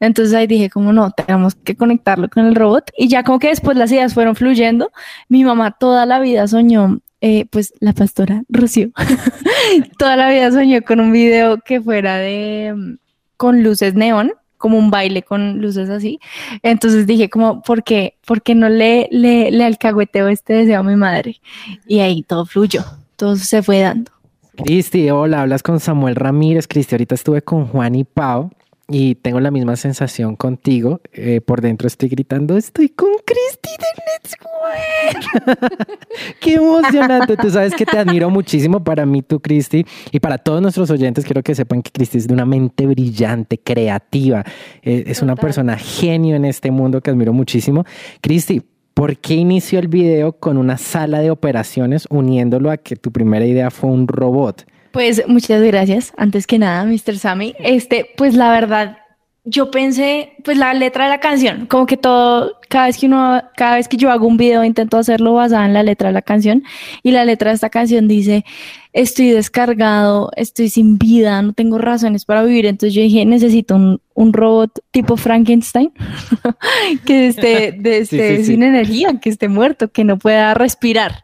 [0.00, 3.48] Entonces ahí dije, como no, tenemos que conectarlo con el robot y ya como que
[3.48, 4.92] después las ideas fueron fluyendo.
[5.28, 8.90] Mi mamá toda la vida soñó, eh, pues la pastora Rocío,
[9.98, 12.96] toda la vida soñó con un video que fuera de mm,
[13.36, 14.32] con luces neón
[14.66, 16.18] como un baile con luces así.
[16.64, 18.16] Entonces dije como, ¿por qué?
[18.26, 21.40] ¿Por qué no le, le, le alcahueteo este deseo a mi madre?
[21.86, 22.82] Y ahí todo fluyó,
[23.14, 24.10] todo se fue dando.
[24.56, 26.66] Cristi, hola, hablas con Samuel Ramírez.
[26.66, 28.50] Cristi, ahorita estuve con Juan y Pau
[28.88, 31.00] y tengo la misma sensación contigo.
[31.12, 34.36] Eh, por dentro estoy gritando, estoy con Cristi de Let's.
[36.40, 37.36] Qué emocionante.
[37.36, 41.24] Tú sabes que te admiro muchísimo para mí, tú, Cristi, y para todos nuestros oyentes.
[41.24, 44.44] Quiero que sepan que Cristi es de una mente brillante, creativa.
[44.82, 47.84] Eh, es una persona genio en este mundo que admiro muchísimo.
[48.20, 48.62] Cristi,
[48.94, 53.44] ¿Por qué inició el video con una sala de operaciones uniéndolo a que tu primera
[53.44, 54.64] idea fue un robot?
[54.96, 56.14] Pues muchas gracias.
[56.16, 57.18] Antes que nada, Mr.
[57.18, 57.54] Sammy.
[57.58, 58.96] Este, pues la verdad,
[59.44, 63.42] yo pensé, pues la letra de la canción, como que todo, cada vez que uno,
[63.58, 66.22] cada vez que yo hago un video intento hacerlo basado en la letra de la
[66.22, 66.62] canción
[67.02, 68.46] y la letra de esta canción dice,
[68.94, 72.64] estoy descargado, estoy sin vida, no tengo razones para vivir.
[72.64, 75.92] Entonces yo dije, necesito un, un robot tipo Frankenstein
[77.04, 78.44] que esté, de- esté sí, sí.
[78.52, 81.22] sin energía, que esté muerto, que no pueda respirar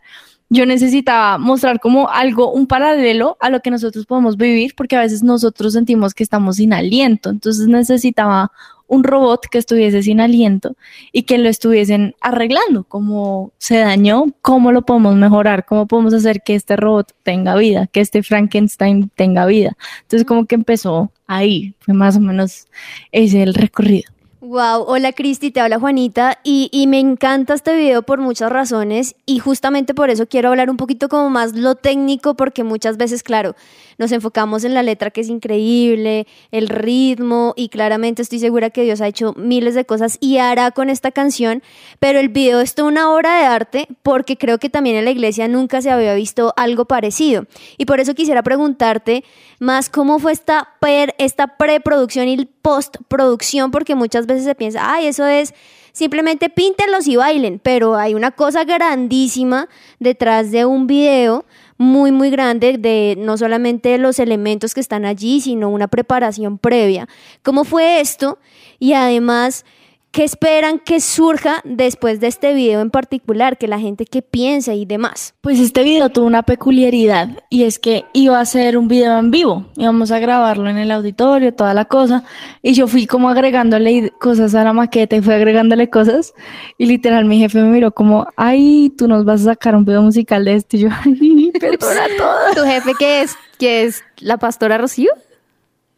[0.52, 5.00] yo necesitaba mostrar como algo, un paralelo a lo que nosotros podemos vivir, porque a
[5.00, 7.30] veces nosotros sentimos que estamos sin aliento.
[7.30, 8.52] Entonces necesitaba
[8.86, 10.76] un robot que estuviese sin aliento
[11.10, 16.42] y que lo estuviesen arreglando, cómo se dañó, cómo lo podemos mejorar, cómo podemos hacer
[16.42, 19.78] que este robot tenga vida, que este Frankenstein tenga vida.
[20.02, 22.66] Entonces como que empezó ahí, fue más o menos
[23.10, 24.12] ese el recorrido.
[24.44, 29.14] Wow, hola Cristi, te habla Juanita y, y me encanta este video por muchas razones
[29.24, 33.22] y justamente por eso quiero hablar un poquito como más lo técnico porque muchas veces,
[33.22, 33.54] claro,
[33.98, 38.82] nos enfocamos en la letra que es increíble, el ritmo y claramente estoy segura que
[38.82, 41.62] Dios ha hecho miles de cosas y hará con esta canción,
[42.00, 45.12] pero el video es toda una obra de arte porque creo que también en la
[45.12, 47.46] iglesia nunca se había visto algo parecido.
[47.78, 49.22] Y por eso quisiera preguntarte
[49.62, 55.06] más cómo fue esta, per- esta preproducción y postproducción porque muchas veces se piensa, ay,
[55.06, 55.54] eso es
[55.92, 59.68] simplemente píntenlos y bailen, pero hay una cosa grandísima
[60.00, 61.44] detrás de un video
[61.76, 67.08] muy, muy grande de no solamente los elementos que están allí, sino una preparación previa.
[67.42, 68.38] ¿Cómo fue esto?
[68.78, 69.64] Y además,
[70.12, 73.56] ¿qué esperan que surja después de este video en particular?
[73.56, 75.34] Que la gente que piensa y demás.
[75.40, 79.30] Pues este video tuvo una peculiaridad y es que iba a ser un video en
[79.30, 82.24] vivo, íbamos a grabarlo en el auditorio, toda la cosa,
[82.62, 86.34] y yo fui como agregándole cosas a la maqueta y fui agregándole cosas
[86.78, 90.02] y literal mi jefe me miró como, ay, tú nos vas a sacar un video
[90.02, 92.54] musical de esto y yo, ay, perdona todo.
[92.54, 93.36] ¿Tu jefe qué es?
[93.58, 95.10] ¿Qué es la pastora Rocío?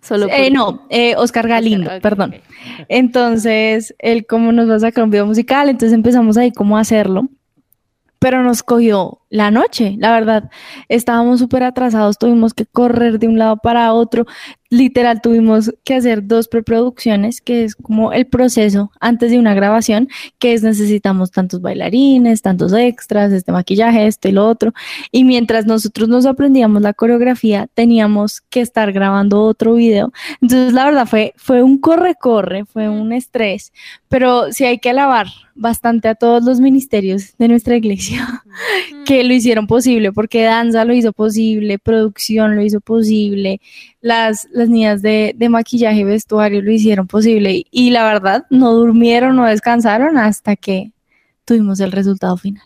[0.04, 2.34] Solo Eh, no, eh, Oscar Galindo, perdón.
[2.88, 6.80] Entonces, él como nos va a sacar un video musical, entonces empezamos ahí como a
[6.80, 7.28] hacerlo.
[8.18, 10.48] Pero nos cogió la noche, la verdad.
[10.88, 14.26] Estábamos súper atrasados, tuvimos que correr de un lado para otro.
[14.70, 20.08] Literal, tuvimos que hacer dos preproducciones, que es como el proceso antes de una grabación,
[20.38, 24.72] que es necesitamos tantos bailarines, tantos extras, este maquillaje, esto y lo otro.
[25.10, 30.12] Y mientras nosotros nos aprendíamos la coreografía, teníamos que estar grabando otro video.
[30.40, 33.72] Entonces, la verdad fue, fue un corre-corre, fue un estrés,
[34.08, 38.44] pero sí hay que alabar bastante a todos los ministerios de nuestra iglesia
[39.04, 43.60] que lo hicieron posible, porque danza lo hizo posible, producción lo hizo posible,
[44.00, 48.72] las, las niñas de, de maquillaje y vestuario lo hicieron posible y la verdad no
[48.72, 50.92] durmieron, no descansaron hasta que
[51.44, 52.64] tuvimos el resultado final.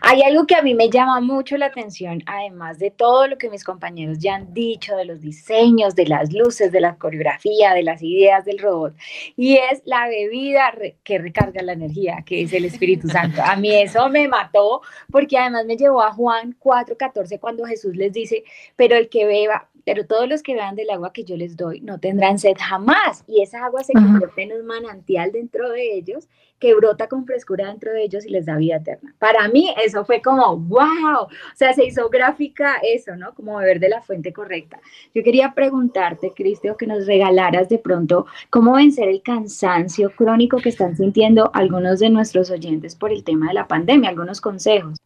[0.00, 3.50] Hay algo que a mí me llama mucho la atención, además de todo lo que
[3.50, 7.82] mis compañeros ya han dicho, de los diseños, de las luces, de la coreografía, de
[7.82, 8.94] las ideas del robot,
[9.36, 10.72] y es la bebida
[11.04, 13.42] que recarga la energía, que es el Espíritu Santo.
[13.42, 18.12] A mí eso me mató, porque además me llevó a Juan 4:14 cuando Jesús les
[18.12, 18.44] dice,
[18.76, 21.80] pero el que beba, pero todos los que beban del agua que yo les doy
[21.80, 26.28] no tendrán sed jamás, y esa agua se convierte en un manantial dentro de ellos
[26.58, 29.14] que brota con frescura dentro de ellos y les da vida eterna.
[29.18, 33.34] Para mí eso fue como, wow, o sea, se hizo gráfica eso, ¿no?
[33.34, 34.80] Como beber de la fuente correcta.
[35.14, 40.70] Yo quería preguntarte, Cristo, que nos regalaras de pronto cómo vencer el cansancio crónico que
[40.70, 44.96] están sintiendo algunos de nuestros oyentes por el tema de la pandemia, algunos consejos.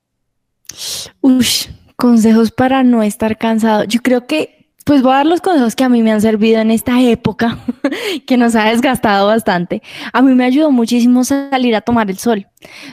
[1.20, 3.84] Ush, consejos para no estar cansado.
[3.84, 6.60] Yo creo que pues voy a dar los consejos que a mí me han servido
[6.60, 7.58] en esta época,
[8.26, 9.82] que nos ha desgastado bastante.
[10.12, 12.46] A mí me ayudó muchísimo salir a tomar el sol.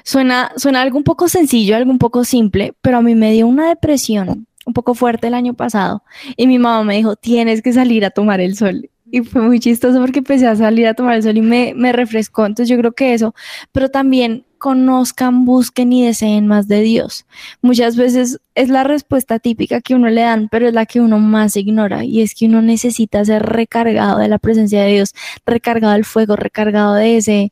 [0.03, 3.47] Suena, suena algo un poco sencillo, algo un poco simple, pero a mí me dio
[3.47, 6.03] una depresión un poco fuerte el año pasado
[6.35, 8.89] y mi mamá me dijo, tienes que salir a tomar el sol.
[9.11, 11.93] Y fue muy chistoso porque empecé a salir a tomar el sol y me, me
[11.93, 12.45] refrescó.
[12.45, 13.33] Entonces yo creo que eso,
[13.71, 17.25] pero también conozcan, busquen y deseen más de Dios.
[17.61, 21.19] Muchas veces es la respuesta típica que uno le dan, pero es la que uno
[21.19, 25.13] más ignora y es que uno necesita ser recargado de la presencia de Dios,
[25.45, 27.51] recargado del fuego, recargado de ese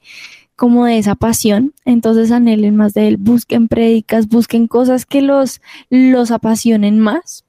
[0.55, 5.61] como de esa pasión, entonces anhelen más de él, busquen prédicas, busquen cosas que los
[5.89, 7.44] los apasionen más.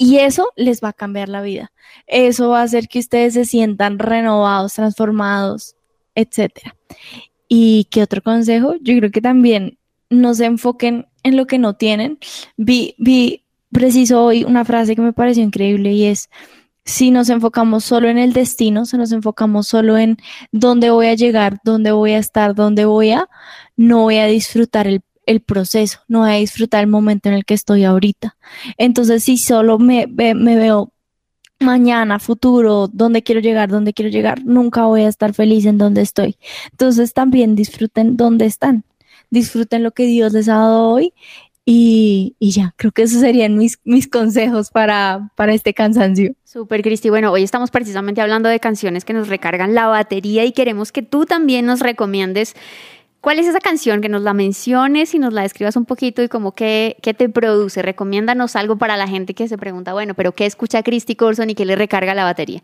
[0.00, 1.72] Y eso les va a cambiar la vida.
[2.06, 5.74] Eso va a hacer que ustedes se sientan renovados, transformados,
[6.14, 6.76] etcétera.
[7.48, 8.76] ¿Y qué otro consejo?
[8.80, 9.76] Yo creo que también
[10.08, 12.18] no se enfoquen en lo que no tienen.
[12.56, 16.30] Vi, vi preciso hoy una frase que me pareció increíble y es,
[16.84, 20.16] si nos enfocamos solo en el destino, si nos enfocamos solo en
[20.52, 23.28] dónde voy a llegar, dónde voy a estar, dónde voy a,
[23.76, 27.44] no voy a disfrutar el, el proceso, no voy a disfrutar el momento en el
[27.44, 28.36] que estoy ahorita.
[28.78, 30.90] Entonces, si solo me, veo
[31.60, 36.00] mañana, futuro, dónde quiero llegar, dónde quiero llegar, nunca voy a estar feliz en donde
[36.00, 36.38] estoy.
[36.70, 38.84] Entonces también disfruten dónde están,
[39.28, 41.12] disfruten lo que Dios les ha dado hoy
[41.66, 46.32] y, y, ya, creo que esos serían mis, mis consejos para, para este cansancio.
[46.42, 47.10] Súper, Cristi.
[47.10, 51.02] Bueno, hoy estamos precisamente hablando de canciones que nos recargan la batería y queremos que
[51.02, 52.54] tú también nos recomiendes
[53.20, 54.00] ¿Cuál es esa canción?
[54.00, 57.28] Que nos la menciones y nos la describas un poquito y como qué, qué te
[57.28, 57.82] produce.
[57.82, 61.54] Recomiéndanos algo para la gente que se pregunta, bueno, pero ¿qué escucha Christy Corson y
[61.54, 62.62] qué le recarga la batería?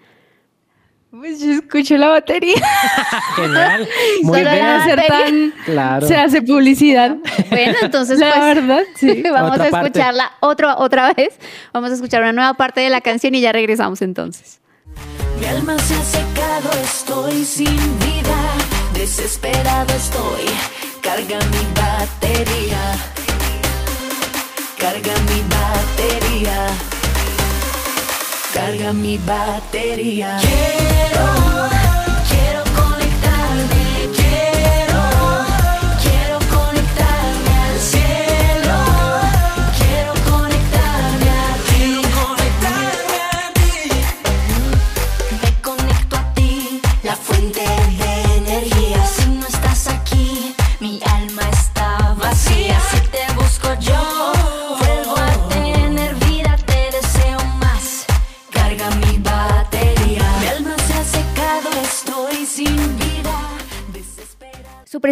[1.10, 2.54] Pues yo escucho la batería.
[3.36, 3.88] Genial.
[4.22, 4.64] Muy Solo bien.
[4.66, 6.06] hacer tan, Claro.
[6.08, 7.16] se hace publicidad.
[7.50, 9.22] Bueno, entonces la pues, verdad, sí.
[9.22, 9.86] vamos Otra a parte.
[9.88, 11.38] escucharla otra, otra vez.
[11.72, 14.60] Vamos a escuchar una nueva parte de la canción y ya regresamos entonces.
[15.38, 18.36] Mi alma se ha secado, estoy sin vida,
[18.94, 20.44] desesperado estoy.
[21.02, 22.82] Carga mi batería,
[24.78, 26.66] carga mi batería,
[28.54, 30.38] carga mi batería.
[30.40, 31.24] Quiero,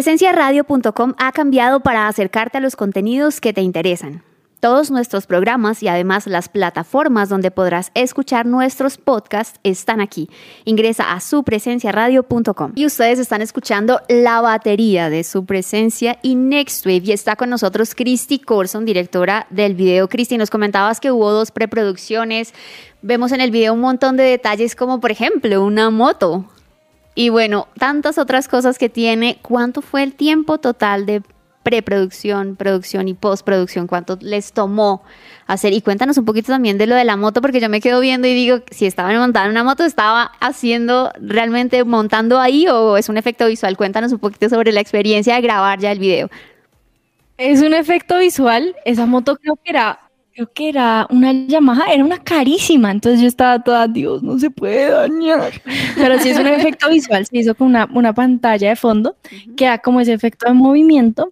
[0.03, 0.53] Desesperada.
[0.53, 4.23] Supresenciaradio.com ha cambiado para acercarte a los contenidos que te interesan.
[4.59, 10.29] Todos nuestros programas y además las plataformas donde podrás escuchar nuestros podcasts están aquí.
[10.63, 12.71] Ingresa a supresenciaradio.com.
[12.75, 17.01] Y ustedes están escuchando la batería de su presencia y Next Wave.
[17.03, 20.07] Y está con nosotros Christy Corson, directora del video.
[20.07, 22.53] Christy, nos comentabas que hubo dos preproducciones.
[23.01, 26.45] Vemos en el video un montón de detalles como por ejemplo una moto.
[27.15, 29.37] Y bueno, tantas otras cosas que tiene.
[29.41, 31.21] ¿Cuánto fue el tiempo total de
[31.61, 33.87] preproducción, producción y postproducción?
[33.87, 35.03] ¿Cuánto les tomó
[35.47, 35.73] hacer?
[35.73, 38.27] Y cuéntanos un poquito también de lo de la moto, porque yo me quedo viendo
[38.27, 43.17] y digo, si estaban montando una moto, ¿estaba haciendo realmente montando ahí o es un
[43.17, 43.77] efecto visual?
[43.77, 46.29] Cuéntanos un poquito sobre la experiencia de grabar ya el video.
[47.37, 48.75] Es un efecto visual.
[48.85, 49.99] Esa moto creo que era,
[50.33, 52.91] creo que era una Yamaha, era una carísima.
[52.91, 55.53] Entonces yo estaba toda, Dios, no se puede dañar.
[55.95, 57.25] Pero sí es un efecto visual.
[57.25, 59.15] Se hizo con una, una pantalla de fondo
[59.55, 61.31] que da como ese efecto de movimiento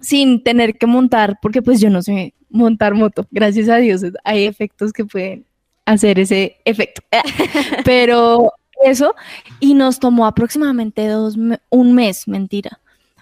[0.00, 3.26] sin tener que montar, porque pues yo no sé montar moto.
[3.30, 5.44] Gracias a Dios hay efectos que pueden
[5.84, 7.02] hacer ese efecto.
[7.84, 8.52] Pero
[8.84, 9.14] eso,
[9.60, 12.80] y nos tomó aproximadamente dos, me- un mes, mentira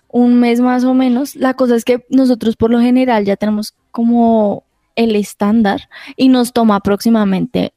[0.09, 1.35] un mes más o menos.
[1.35, 4.63] La cosa es que nosotros por lo general ya tenemos como
[4.97, 7.73] el estándar y nos toma aproximadamente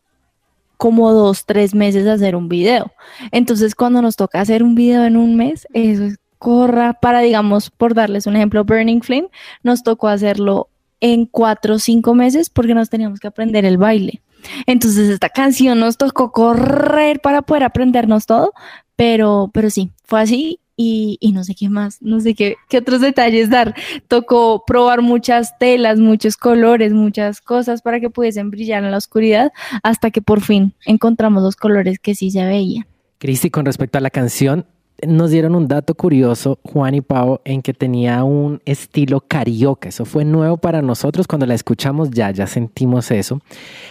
[0.78, 2.92] como dos, tres meses hacer un video.
[3.32, 7.72] Entonces, cuando nos toca hacer un video en un mes, eso es corra para, digamos,
[7.72, 9.30] por darles un ejemplo, Burning Flame,
[9.64, 14.22] nos tocó hacerlo en cuatro o cinco meses porque nos teníamos que aprender el baile.
[14.68, 18.54] Entonces, esta canción nos tocó correr para poder aprendernos todo,
[18.96, 22.78] pero, pero sí, fue así y, y, no sé qué más, no sé qué, qué
[22.78, 23.74] otros detalles dar.
[24.08, 29.52] Tocó probar muchas telas, muchos colores, muchas cosas para que pudiesen brillar en la oscuridad
[29.82, 32.86] hasta que por fin encontramos los colores que sí se veían.
[33.18, 34.68] Cristi, con respecto a la canción,
[35.06, 39.90] nos dieron un dato curioso, Juan y Pau, en que tenía un estilo carioca.
[39.90, 41.28] Eso fue nuevo para nosotros.
[41.28, 43.40] Cuando la escuchamos ya, ya sentimos eso.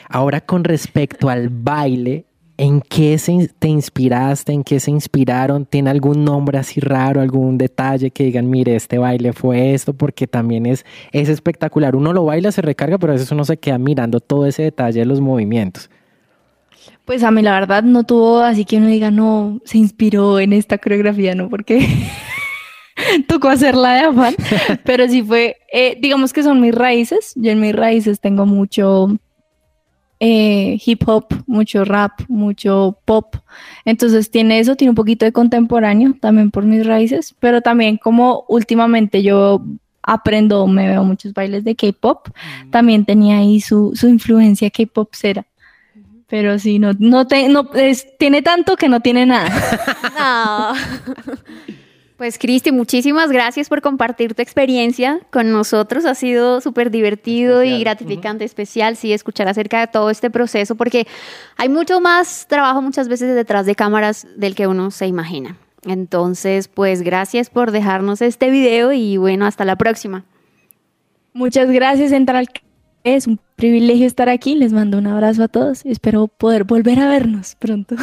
[0.08, 2.26] Ahora, con respecto al baile,
[2.58, 4.52] ¿En qué se, te inspiraste?
[4.52, 5.66] ¿En qué se inspiraron?
[5.66, 9.92] ¿Tiene algún nombre así raro, algún detalle que digan, mire, este baile fue esto?
[9.92, 11.94] Porque también es, es espectacular.
[11.94, 15.00] Uno lo baila, se recarga, pero a veces uno se queda mirando todo ese detalle
[15.00, 15.90] de los movimientos.
[17.04, 20.52] Pues a mí la verdad no tuvo así que uno diga, no, se inspiró en
[20.52, 21.50] esta coreografía, ¿no?
[21.50, 21.86] Porque
[23.28, 24.34] tocó hacerla de afán,
[24.84, 27.32] pero sí fue, eh, digamos que son mis raíces.
[27.36, 29.08] Yo en mis raíces tengo mucho
[30.20, 33.36] eh, hip hop, mucho rap, mucho pop.
[33.84, 38.44] Entonces tiene eso, tiene un poquito de contemporáneo también por mis raíces, pero también como
[38.48, 39.62] últimamente yo
[40.02, 42.28] aprendo, me veo muchos bailes de K-pop,
[42.70, 45.46] también tenía ahí su, su influencia K-pop cera.
[46.28, 47.70] Pero sí, no, no, te, no
[48.18, 50.74] tiene tanto que no tiene nada.
[50.74, 51.74] no.
[52.16, 56.06] Pues Cristi, muchísimas gracias por compartir tu experiencia con nosotros.
[56.06, 61.06] Ha sido súper divertido y gratificante, especial, sí, escuchar acerca de todo este proceso, porque
[61.58, 65.58] hay mucho más trabajo muchas veces detrás de cámaras del que uno se imagina.
[65.84, 70.24] Entonces, pues gracias por dejarnos este video y bueno, hasta la próxima.
[71.34, 72.48] Muchas gracias, Central.
[73.04, 74.54] Es un privilegio estar aquí.
[74.54, 77.94] Les mando un abrazo a todos y espero poder volver a vernos pronto.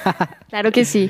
[0.48, 1.08] claro que sí.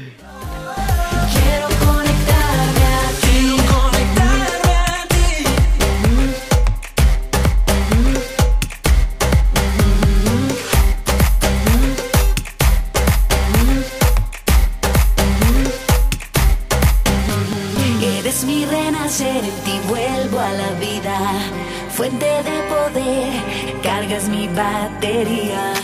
[22.19, 25.75] De poder, cargas mi batería,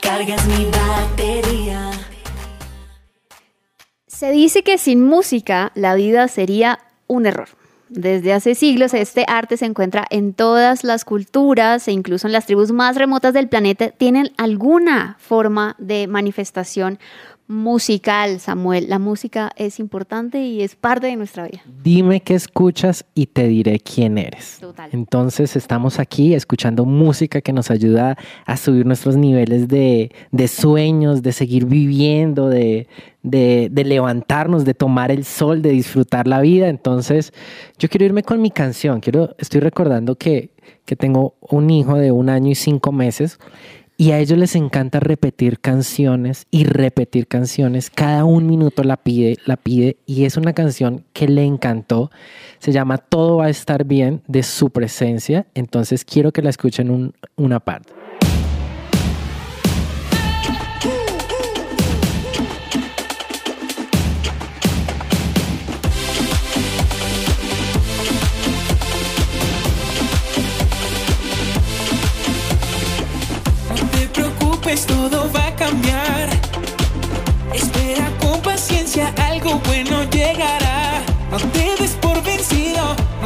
[0.00, 1.90] cargas mi batería.
[4.06, 7.48] Se dice que sin música la vida sería un error.
[7.88, 12.46] Desde hace siglos este arte se encuentra en todas las culturas e incluso en las
[12.46, 16.98] tribus más remotas del planeta tienen alguna forma de manifestación
[17.52, 18.88] musical, Samuel.
[18.88, 21.60] La música es importante y es parte de nuestra vida.
[21.84, 24.56] Dime qué escuchas y te diré quién eres.
[24.58, 24.88] Total.
[24.92, 30.10] Entonces estamos aquí escuchando música que nos ayuda a subir nuestros niveles de,
[30.48, 32.88] sueños, de seguir viviendo, de,
[33.22, 36.68] de, levantarnos, de tomar el sol, de disfrutar la vida.
[36.68, 37.32] Entonces
[37.78, 39.00] yo quiero irme con mi canción.
[39.00, 40.50] Quiero, estoy recordando que,
[40.86, 43.38] que tengo un hijo de un año y cinco meses
[44.02, 47.88] y a ellos les encanta repetir canciones y repetir canciones.
[47.88, 49.96] Cada un minuto la pide, la pide.
[50.06, 52.10] Y es una canción que le encantó.
[52.58, 55.46] Se llama Todo va a estar bien de su presencia.
[55.54, 57.92] Entonces quiero que la escuchen una parte.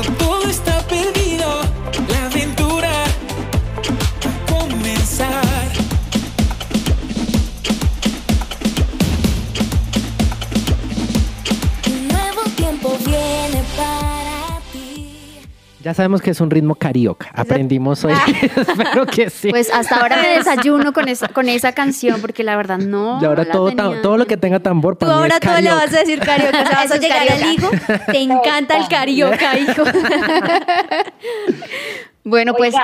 [0.07, 0.36] Vencido, no
[15.87, 17.31] Ya sabemos que es un ritmo carioca.
[17.33, 18.13] Aprendimos hoy.
[18.57, 19.51] Espero que sí.
[19.51, 23.21] Pues hasta ahora me desayuno con esa, con esa canción porque la verdad no.
[23.23, 23.71] Y ahora todo,
[24.03, 26.61] todo lo que tenga tambor para Tú ahora todo le vas a decir carioca.
[26.61, 27.71] O sea, vas a llegar al hijo.
[28.11, 29.85] Te encanta el carioca, hijo.
[32.25, 32.75] bueno, pues.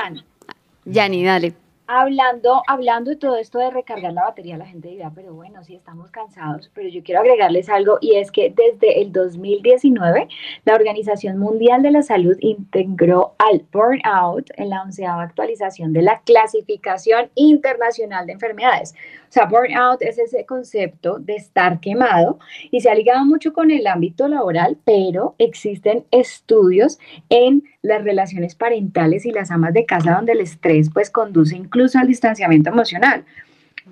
[0.85, 1.55] Yani, dale
[1.87, 5.75] hablando, hablando de todo esto de recargar la batería, la gente dirá, pero bueno, sí
[5.75, 10.27] estamos cansados, pero yo quiero agregarles algo y es que desde el 2019
[10.65, 16.21] la Organización Mundial de la Salud integró al burnout en la onceava actualización de la
[16.21, 18.95] clasificación internacional de enfermedades.
[19.33, 22.37] Sea, burnout es ese concepto de estar quemado
[22.69, 28.53] y se ha ligado mucho con el ámbito laboral, pero existen estudios en las relaciones
[28.53, 33.25] parentales y las amas de casa donde el estrés pues conduce incluso al distanciamiento emocional.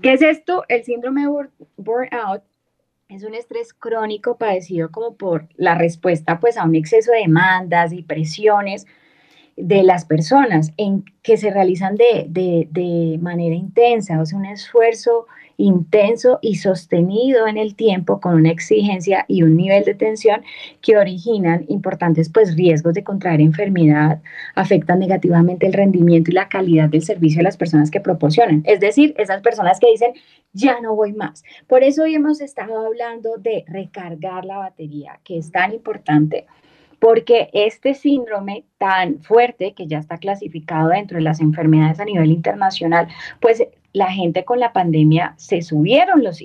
[0.04, 0.64] ¿Qué es esto?
[0.68, 2.44] El síndrome de burnout
[3.10, 7.94] es un estrés crónico padecido como por la respuesta pues a un exceso de demandas
[7.94, 8.86] y presiones
[9.58, 15.28] de las personas en que se realizan de, de, manera intensa, o sea, un esfuerzo
[15.58, 20.42] intenso y sostenido en el tiempo con una exigencia y un nivel de tensión
[20.82, 24.22] que originan importantes pues riesgos de contraer enfermedad,
[24.56, 28.64] afectan negativamente el rendimiento y la calidad del servicio de las personas que proporcionan.
[28.66, 30.14] Es decir, esas personas que dicen,
[30.54, 31.44] ya no voy más.
[31.68, 36.48] Por eso hoy hemos estado hablando de recargar la batería, que es tan importante
[37.02, 42.32] porque este síndrome tan fuerte que ya está clasificado dentro de las enfermedades a nivel
[42.32, 43.08] internacional,
[43.40, 43.62] pues
[43.94, 46.40] la gente con la pandemia se subieron los,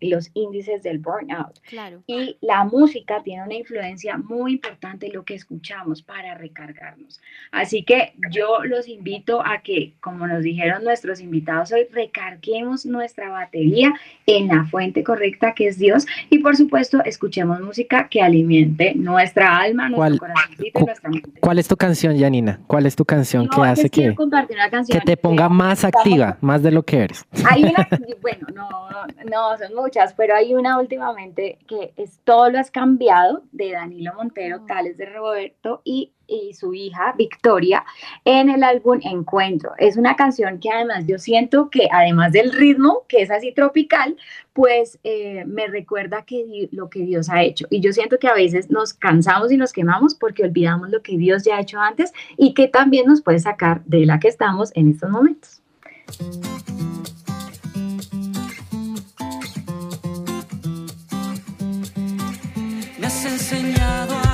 [0.00, 1.58] los índices del burnout.
[1.68, 2.02] Claro.
[2.06, 7.20] Y la música tiene una influencia muy importante en lo que escuchamos para recargarnos.
[7.52, 13.30] Así que yo los invito a que, como nos dijeron nuestros invitados hoy, recarguemos nuestra
[13.30, 13.94] batería
[14.26, 19.58] en la fuente correcta que es Dios y por supuesto escuchemos música que alimente nuestra
[19.58, 21.40] alma, nuestro corazón y nuestra mente.
[21.40, 22.60] ¿Cuál es tu canción, Janina?
[22.66, 24.14] ¿Cuál es tu canción que hace que,
[24.88, 27.08] que te ponga más activa, más de lo que
[27.44, 27.88] hay una,
[28.20, 28.88] bueno, no,
[29.30, 34.12] no, son muchas, pero hay una últimamente que es Todo lo has cambiado de Danilo
[34.14, 37.84] Montero, Tales de Roberto y, y su hija Victoria
[38.24, 39.72] en el álbum Encuentro.
[39.78, 44.16] Es una canción que además yo siento que además del ritmo, que es así tropical,
[44.52, 47.66] pues eh, me recuerda que lo que Dios ha hecho.
[47.70, 51.16] Y yo siento que a veces nos cansamos y nos quemamos porque olvidamos lo que
[51.16, 54.70] Dios ya ha hecho antes y que también nos puede sacar de la que estamos
[54.74, 55.60] en estos momentos.
[62.98, 64.29] Me has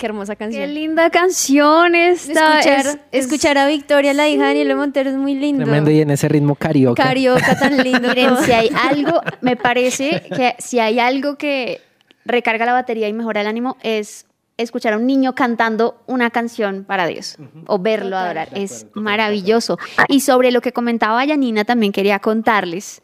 [0.00, 0.74] qué hermosa Qué canción.
[0.74, 2.58] linda canción esta.
[2.58, 5.62] Escuchar, es- es- escuchar a Victoria, la hija de Daniel Montero, es muy lindo.
[5.64, 7.02] Tremendo y en ese ritmo carioca.
[7.02, 8.08] Carioca tan lindo.
[8.08, 11.80] Miren, si hay algo, me parece que si hay algo que
[12.24, 14.26] recarga la batería y mejora el ánimo es
[14.56, 17.36] escuchar a un niño cantando una canción para Dios
[17.66, 18.48] o verlo adorar.
[18.54, 19.78] Es maravilloso.
[20.08, 23.00] Y sobre lo que comentaba Yanina, también quería contarles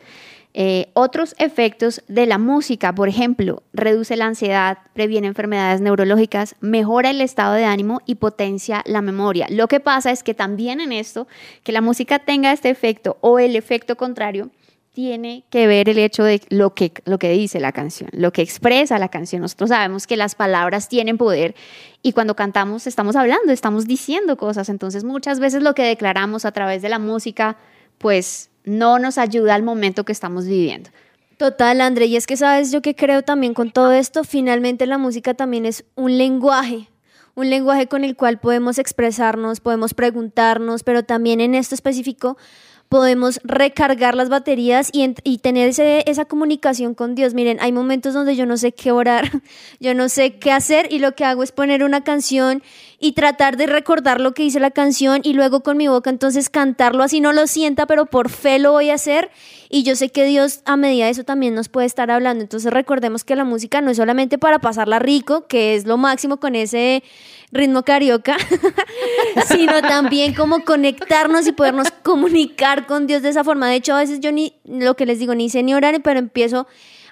[0.59, 2.95] eh, otros efectos de la música.
[2.95, 8.83] Por ejemplo, reduce la ansiedad, previene enfermedades neurológicas, mejora el estado de ánimo y potencia
[8.87, 9.47] la memoria.
[9.51, 11.29] Lo que pasa es que también en esto,
[11.63, 14.49] que la música tenga este efecto o el efecto contrario,
[14.93, 18.41] tiene que ver el hecho de lo que, lo que dice la canción, lo que
[18.41, 19.43] expresa la canción.
[19.43, 21.55] Nosotros sabemos que las palabras tienen poder
[22.01, 24.71] y cuando cantamos estamos hablando, estamos diciendo cosas.
[24.71, 27.59] Entonces muchas veces lo que declaramos a través de la música,
[27.99, 30.91] pues no nos ayuda al momento que estamos viviendo.
[31.39, 34.99] Total, André, y es que sabes yo que creo también con todo esto, finalmente la
[34.99, 36.89] música también es un lenguaje,
[37.35, 42.37] un lenguaje con el cual podemos expresarnos, podemos preguntarnos, pero también en esto específico
[42.89, 47.35] podemos recargar las baterías y, y tener ese- esa comunicación con Dios.
[47.35, 49.31] Miren, hay momentos donde yo no sé qué orar,
[49.81, 52.63] yo no sé qué hacer y lo que hago es poner una canción
[52.99, 56.49] y tratar de recordar lo que dice la canción y luego con mi boca entonces
[56.49, 59.31] cantarlo así no lo sienta, pero por fe lo voy a hacer
[59.69, 62.43] y yo sé que Dios a medida de eso también nos puede estar hablando.
[62.43, 66.39] Entonces recordemos que la música no es solamente para pasarla rico, que es lo máximo
[66.39, 67.03] con ese
[67.53, 68.37] ritmo carioca,
[69.49, 73.69] sino también como conectarnos y podernos comunicar con Dios de esa forma.
[73.69, 76.19] De hecho, a veces yo ni lo que les digo, ni sé ni orar, pero
[76.19, 76.67] empiezo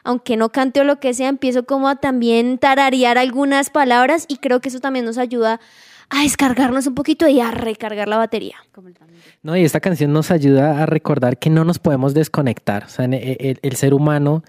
[0.07, 4.37] aunque no cante o lo que sea, empiezo como a también tararear algunas palabras y
[4.37, 5.61] creo que eso también nos ayuda
[6.11, 8.57] a descargarnos un poquito y a recargar la batería.
[9.43, 12.85] No, y esta canción nos ayuda a recordar que no nos podemos desconectar.
[12.85, 14.45] O sea, en- e- el, el ser humano,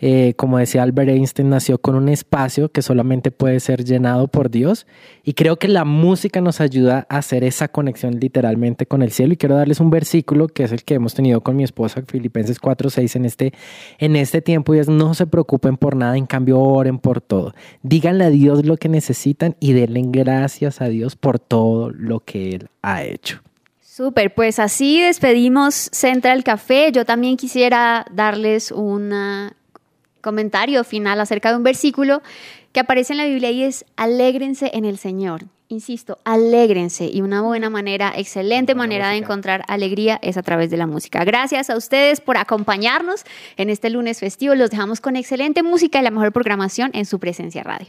[0.00, 4.50] eh, como decía Albert Einstein, nació con un espacio que solamente puede ser llenado por
[4.50, 4.86] Dios.
[5.24, 9.34] Y creo que la música nos ayuda a hacer esa conexión literalmente con el cielo.
[9.34, 12.60] Y quiero darles un versículo que es el que hemos tenido con mi esposa, Filipenses
[12.60, 13.52] 4:6, en este,
[13.98, 14.74] en este tiempo.
[14.74, 17.54] Y es: no se preocupen por nada, en cambio, oren por todo.
[17.82, 22.50] Díganle a Dios lo que necesitan y denle gracias a Dios por todo lo que
[22.50, 23.40] Él ha hecho.
[23.80, 26.92] Súper, pues así despedimos Central Café.
[26.92, 29.56] Yo también quisiera darles un ah,
[30.20, 32.22] comentario final acerca de un versículo
[32.72, 35.46] que aparece en la Biblia y es alégrense en el Señor.
[35.70, 40.78] Insisto, alégrense y una buena manera, excelente manera de encontrar alegría es a través de
[40.78, 41.24] la música.
[41.24, 43.24] Gracias a ustedes por acompañarnos
[43.58, 44.54] en este lunes festivo.
[44.54, 47.88] Los dejamos con excelente música y la mejor programación en su presencia radio.